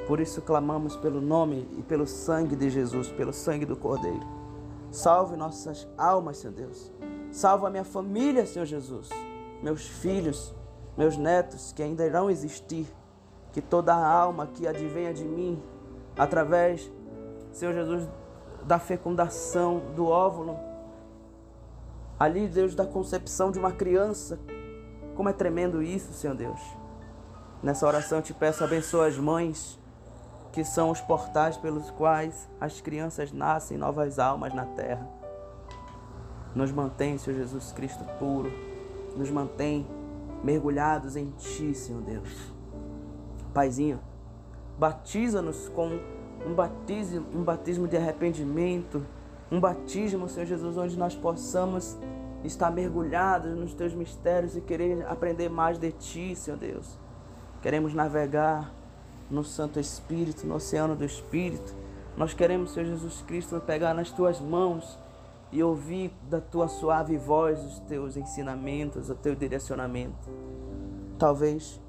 Por 0.06 0.20
isso 0.20 0.40
clamamos 0.40 0.96
pelo 0.96 1.20
nome 1.20 1.68
e 1.76 1.82
pelo 1.82 2.06
sangue 2.06 2.54
de 2.54 2.70
Jesus, 2.70 3.10
pelo 3.10 3.32
sangue 3.32 3.66
do 3.66 3.76
Cordeiro. 3.76 4.35
Salve 4.96 5.36
nossas 5.36 5.86
almas, 5.98 6.38
Senhor 6.38 6.54
Deus. 6.54 6.90
Salva 7.30 7.66
a 7.66 7.70
minha 7.70 7.84
família, 7.84 8.46
Senhor 8.46 8.64
Jesus. 8.64 9.10
Meus 9.62 9.86
filhos, 9.86 10.54
meus 10.96 11.18
netos 11.18 11.70
que 11.70 11.82
ainda 11.82 12.06
irão 12.06 12.30
existir. 12.30 12.86
Que 13.52 13.60
toda 13.60 13.94
a 13.94 14.10
alma 14.10 14.46
que 14.46 14.66
advenha 14.66 15.12
de 15.12 15.22
mim, 15.22 15.62
através, 16.18 16.90
Senhor 17.52 17.74
Jesus, 17.74 18.08
da 18.64 18.78
fecundação 18.78 19.82
do 19.94 20.06
óvulo, 20.06 20.58
Ali, 22.18 22.48
Deus, 22.48 22.74
da 22.74 22.86
concepção 22.86 23.50
de 23.50 23.58
uma 23.58 23.72
criança. 23.72 24.40
Como 25.14 25.28
é 25.28 25.32
tremendo 25.34 25.82
isso, 25.82 26.14
Senhor 26.14 26.34
Deus. 26.34 26.58
Nessa 27.62 27.86
oração 27.86 28.16
eu 28.16 28.22
te 28.22 28.32
peço, 28.32 28.64
abençoa 28.64 29.08
as 29.08 29.18
mães, 29.18 29.78
que 30.56 30.64
são 30.64 30.90
os 30.90 31.02
portais 31.02 31.58
pelos 31.58 31.90
quais 31.90 32.48
as 32.58 32.80
crianças 32.80 33.30
nascem 33.30 33.76
novas 33.76 34.18
almas 34.18 34.54
na 34.54 34.64
terra. 34.64 35.06
Nos 36.54 36.72
mantém, 36.72 37.18
Senhor 37.18 37.36
Jesus 37.36 37.72
Cristo 37.72 38.02
puro. 38.18 38.50
Nos 39.14 39.28
mantém 39.28 39.86
mergulhados 40.42 41.14
em 41.14 41.30
Ti, 41.32 41.74
Senhor 41.74 42.00
Deus. 42.00 42.54
Paizinho, 43.52 44.00
batiza-nos 44.78 45.68
com 45.68 46.00
um 46.46 46.54
batismo, 46.54 47.26
um 47.34 47.44
batismo 47.44 47.86
de 47.86 47.98
arrependimento, 47.98 49.04
um 49.52 49.60
batismo, 49.60 50.26
Senhor 50.26 50.46
Jesus, 50.46 50.78
onde 50.78 50.96
nós 50.96 51.14
possamos 51.14 51.98
estar 52.42 52.70
mergulhados 52.70 53.54
nos 53.54 53.74
teus 53.74 53.92
mistérios 53.92 54.56
e 54.56 54.62
querer 54.62 55.06
aprender 55.06 55.50
mais 55.50 55.78
de 55.78 55.92
ti, 55.92 56.34
Senhor 56.34 56.56
Deus. 56.56 56.98
Queremos 57.60 57.92
navegar 57.92 58.75
no 59.30 59.44
Santo 59.44 59.80
Espírito, 59.80 60.46
no 60.46 60.54
oceano 60.54 60.94
do 60.94 61.04
Espírito. 61.04 61.74
Nós 62.16 62.32
queremos, 62.32 62.72
Senhor 62.72 62.86
Jesus 62.86 63.22
Cristo, 63.26 63.60
pegar 63.60 63.94
nas 63.94 64.10
tuas 64.10 64.40
mãos 64.40 64.98
e 65.52 65.62
ouvir 65.62 66.12
da 66.28 66.40
tua 66.40 66.68
suave 66.68 67.16
voz 67.16 67.62
os 67.62 67.78
teus 67.80 68.16
ensinamentos, 68.16 69.10
o 69.10 69.14
teu 69.14 69.34
direcionamento. 69.34 70.28
Talvez 71.18 71.80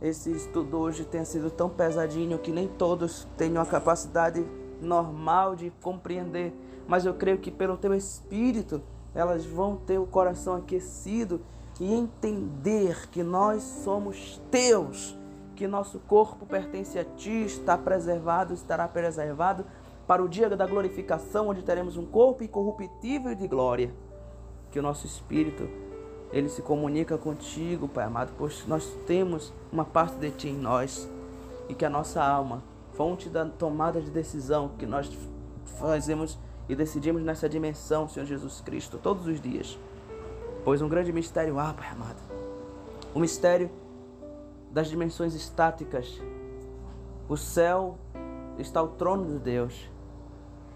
esse 0.00 0.30
estudo 0.30 0.78
hoje 0.78 1.04
tenha 1.04 1.24
sido 1.24 1.50
tão 1.50 1.68
pesadinho 1.68 2.38
que 2.38 2.52
nem 2.52 2.68
todos 2.68 3.26
tenham 3.36 3.60
a 3.60 3.66
capacidade 3.66 4.46
normal 4.80 5.56
de 5.56 5.72
compreender, 5.82 6.54
mas 6.86 7.04
eu 7.04 7.14
creio 7.14 7.38
que 7.38 7.50
pelo 7.50 7.76
teu 7.76 7.92
espírito 7.92 8.80
elas 9.12 9.44
vão 9.44 9.76
ter 9.76 9.98
o 9.98 10.06
coração 10.06 10.54
aquecido 10.54 11.40
e 11.80 11.92
entender 11.92 13.08
que 13.10 13.24
nós 13.24 13.62
somos 13.62 14.40
teus, 14.50 15.17
que 15.58 15.66
nosso 15.66 15.98
corpo 15.98 16.46
pertence 16.46 16.96
a 17.00 17.04
ti, 17.04 17.42
está 17.42 17.76
preservado, 17.76 18.54
estará 18.54 18.86
preservado 18.86 19.66
para 20.06 20.22
o 20.22 20.28
dia 20.28 20.48
da 20.48 20.64
glorificação, 20.64 21.48
onde 21.48 21.62
teremos 21.62 21.96
um 21.96 22.06
corpo 22.06 22.44
incorruptível 22.44 23.34
de 23.34 23.48
glória. 23.48 23.92
Que 24.70 24.78
o 24.78 24.82
nosso 24.82 25.04
espírito 25.04 25.68
ele 26.30 26.48
se 26.48 26.62
comunica 26.62 27.18
contigo, 27.18 27.88
Pai 27.88 28.04
amado, 28.04 28.32
pois 28.38 28.64
nós 28.68 28.86
temos 29.04 29.52
uma 29.72 29.84
parte 29.84 30.14
de 30.18 30.30
ti 30.30 30.48
em 30.48 30.56
nós 30.56 31.10
e 31.68 31.74
que 31.74 31.84
a 31.84 31.90
nossa 31.90 32.22
alma, 32.22 32.62
fonte 32.92 33.28
da 33.28 33.44
tomada 33.44 34.00
de 34.00 34.12
decisão 34.12 34.70
que 34.78 34.86
nós 34.86 35.10
fazemos 35.80 36.38
e 36.68 36.76
decidimos 36.76 37.20
nessa 37.20 37.48
dimensão, 37.48 38.08
Senhor 38.08 38.26
Jesus 38.26 38.60
Cristo, 38.60 38.96
todos 38.96 39.26
os 39.26 39.40
dias. 39.40 39.76
Pois 40.64 40.80
um 40.80 40.88
grande 40.88 41.12
mistério 41.12 41.58
há, 41.58 41.74
Pai 41.74 41.88
amado. 41.88 42.22
O 43.12 43.18
mistério 43.18 43.68
das 44.78 44.86
dimensões 44.86 45.34
estáticas. 45.34 46.22
O 47.28 47.36
céu 47.36 47.98
está 48.56 48.80
o 48.80 48.86
trono 48.86 49.26
de 49.26 49.40
Deus. 49.40 49.90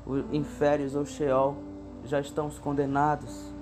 Os 0.04 0.24
inférios 0.32 0.96
ou 0.96 1.06
Sheol 1.06 1.56
já 2.02 2.18
estão 2.18 2.50
condenados. 2.50 3.54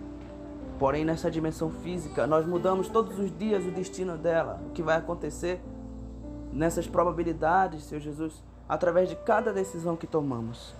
Porém, 0.79 1.05
nessa 1.05 1.31
dimensão 1.31 1.71
física, 1.71 2.27
nós 2.27 2.47
mudamos 2.47 2.89
todos 2.89 3.19
os 3.19 3.31
dias 3.37 3.67
o 3.67 3.71
destino 3.71 4.17
dela. 4.17 4.59
O 4.67 4.71
que 4.71 4.83
vai 4.83 4.97
acontecer 4.97 5.61
nessas 6.51 6.87
probabilidades, 6.87 7.85
Senhor 7.85 8.01
Jesus, 8.01 8.43
através 8.67 9.11
de 9.11 9.17
cada 9.17 9.53
decisão 9.53 9.95
que 9.95 10.07
tomamos. 10.07 10.75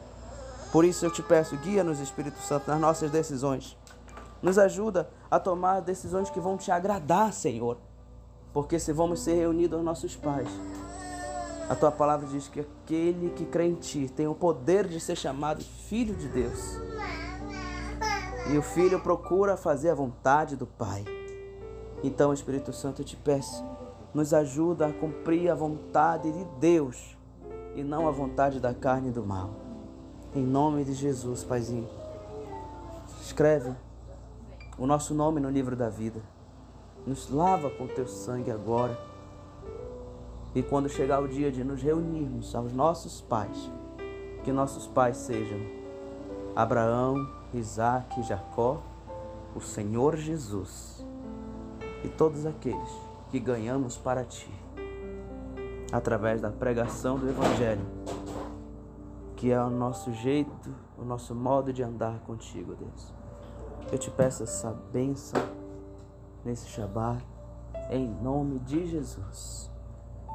Por 0.73 0.87
isso 0.87 1.05
eu 1.05 1.11
te 1.11 1.23
peço, 1.23 1.55
guia-nos, 1.59 2.01
Espírito 2.01 2.39
Santo, 2.39 2.67
nas 2.67 2.81
nossas 2.81 3.11
decisões. 3.11 3.77
Nos 4.41 4.57
ajuda 4.57 5.11
a 5.31 5.39
tomar 5.39 5.81
decisões 5.81 6.31
que 6.31 6.41
vão 6.41 6.57
te 6.57 6.71
agradar, 6.71 7.31
Senhor. 7.35 7.77
Porque 8.53 8.79
se 8.79 8.93
vamos 8.93 9.21
ser 9.21 9.35
reunidos 9.35 9.77
aos 9.77 9.85
nossos 9.85 10.17
pais, 10.17 10.49
a 11.69 11.75
tua 11.77 11.93
palavra 11.93 12.27
diz 12.27 12.49
que 12.49 12.61
aquele 12.61 13.31
que 13.31 13.45
crê 13.45 13.67
em 13.67 13.75
ti 13.75 14.11
tem 14.15 14.27
o 14.27 14.35
poder 14.35 14.89
de 14.89 14.99
ser 14.99 15.17
chamado 15.17 15.63
filho 15.63 16.15
de 16.17 16.27
Deus. 16.27 16.79
E 18.53 18.59
o 18.59 18.63
filho 18.63 18.99
procura 19.01 19.57
fazer 19.57 19.91
a 19.91 19.95
vontade 19.95 20.57
do 20.57 20.67
Pai. 20.67 21.05
Então, 22.03 22.33
Espírito 22.33 22.73
Santo, 22.73 23.03
eu 23.03 23.07
te 23.07 23.17
peço, 23.17 23.65
nos 24.13 24.35
ajuda 24.35 24.89
a 24.89 24.93
cumprir 24.93 25.49
a 25.49 25.55
vontade 25.55 26.33
de 26.33 26.45
Deus 26.59 27.17
e 27.77 27.85
não 27.85 28.09
a 28.09 28.11
vontade 28.11 28.59
da 28.59 28.75
carne 28.75 29.11
e 29.11 29.13
do 29.13 29.25
mal. 29.25 29.51
Em 30.35 30.43
nome 30.43 30.85
de 30.85 30.95
Jesus, 30.95 31.45
Paizinho. 31.45 31.89
Escreve 33.23 33.73
o 34.77 34.87
nosso 34.87 35.15
nome 35.15 35.41
no 35.41 35.51
livro 35.51 35.77
da 35.77 35.89
vida. 35.89 36.21
Nos 37.07 37.31
lava 37.31 37.71
com 37.71 37.87
teu 37.87 38.07
sangue 38.07 38.51
agora. 38.51 38.99
E 40.55 40.63
quando 40.63 40.89
chegar 40.89 41.23
o 41.23 41.29
dia 41.29 41.51
de 41.51 41.63
nos 41.63 41.83
reunirmos 41.83 42.55
aos 42.55 42.73
nossos 42.73 43.21
pais, 43.21 43.71
que 44.45 44.53
nossos 44.53 44.87
pais 44.87 45.17
sejam 45.17 45.59
Abraão, 46.55 47.29
Isaac, 47.55 48.23
Jacó, 48.23 48.83
o 49.55 49.61
Senhor 49.61 50.17
Jesus 50.17 51.05
e 52.05 52.09
todos 52.09 52.47
aqueles 52.47 52.91
que 53.31 53.39
ganhamos 53.39 53.97
para 53.97 54.25
ti 54.25 54.51
através 55.93 56.41
da 56.41 56.51
pregação 56.51 57.19
do 57.19 57.29
Evangelho 57.29 57.85
que 59.41 59.51
é 59.51 59.59
o 59.59 59.71
nosso 59.71 60.13
jeito, 60.13 60.71
o 60.99 61.03
nosso 61.03 61.35
modo 61.35 61.73
de 61.73 61.83
andar 61.83 62.19
contigo, 62.27 62.75
Deus. 62.75 63.11
Eu 63.91 63.97
te 63.97 64.11
peço 64.11 64.43
essa 64.43 64.71
bênção 64.93 65.41
nesse 66.45 66.69
Shabat, 66.69 67.25
em 67.91 68.07
nome 68.07 68.59
de 68.61 68.87
Jesus. 68.87 69.71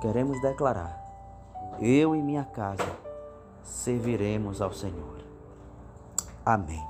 Queremos 0.02 0.42
declarar: 0.42 1.04
eu 1.80 2.16
e 2.16 2.22
minha 2.22 2.44
casa 2.44 2.96
serviremos 3.64 4.62
ao 4.62 4.72
Senhor. 4.72 5.24
Amém. 6.46 6.86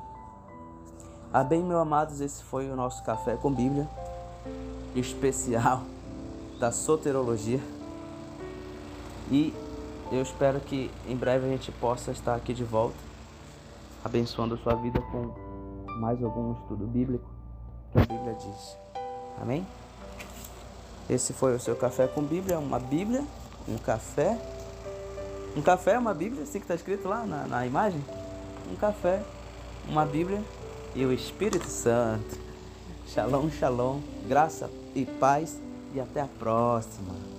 Amém, 1.32 1.63
meus 1.63 1.82
amados. 1.82 2.21
Esse 2.21 2.43
foi 2.43 2.69
o 2.69 2.75
nosso 2.75 3.04
café 3.04 3.36
com 3.36 3.51
Bíblia 3.51 3.88
especial 4.95 5.82
da 6.60 6.71
soterologia. 6.71 7.60
E 9.32 9.54
eu 10.12 10.21
espero 10.21 10.60
que 10.60 10.91
em 11.08 11.15
breve 11.15 11.45
a 11.45 11.49
gente 11.49 11.71
possa 11.71 12.12
estar 12.12 12.36
aqui 12.36 12.54
de 12.54 12.63
volta, 12.63 12.95
abençoando 14.04 14.56
a 14.56 14.58
sua 14.58 14.75
vida 14.75 15.01
com 15.01 15.34
mais 15.99 16.23
algum 16.23 16.54
estudo 16.54 16.86
bíblico 16.86 17.28
que 17.91 17.99
a 17.99 18.01
Bíblia 18.01 18.36
diz. 18.36 18.84
Amém? 19.41 19.65
Esse 21.09 21.33
foi 21.33 21.55
o 21.55 21.59
seu 21.59 21.75
café 21.75 22.07
com 22.07 22.21
Bíblia, 22.21 22.57
uma 22.57 22.79
Bíblia, 22.79 23.23
um 23.67 23.77
café. 23.77 24.37
Um 25.55 25.61
café 25.61 25.93
é 25.93 25.99
uma 25.99 26.13
Bíblia, 26.13 26.43
assim 26.43 26.59
que 26.59 26.65
está 26.65 26.75
escrito 26.75 27.07
lá 27.07 27.25
na, 27.25 27.45
na 27.45 27.65
imagem. 27.65 28.03
Um 28.71 28.75
café, 28.75 29.21
uma 29.87 30.05
Bíblia 30.05 30.41
e 30.95 31.05
o 31.05 31.13
Espírito 31.13 31.67
Santo. 31.67 32.37
Shalom, 33.07 33.49
shalom, 33.49 34.01
graça 34.27 34.69
e 34.95 35.05
paz 35.05 35.59
e 35.93 35.99
até 35.99 36.21
a 36.21 36.27
próxima. 36.39 37.34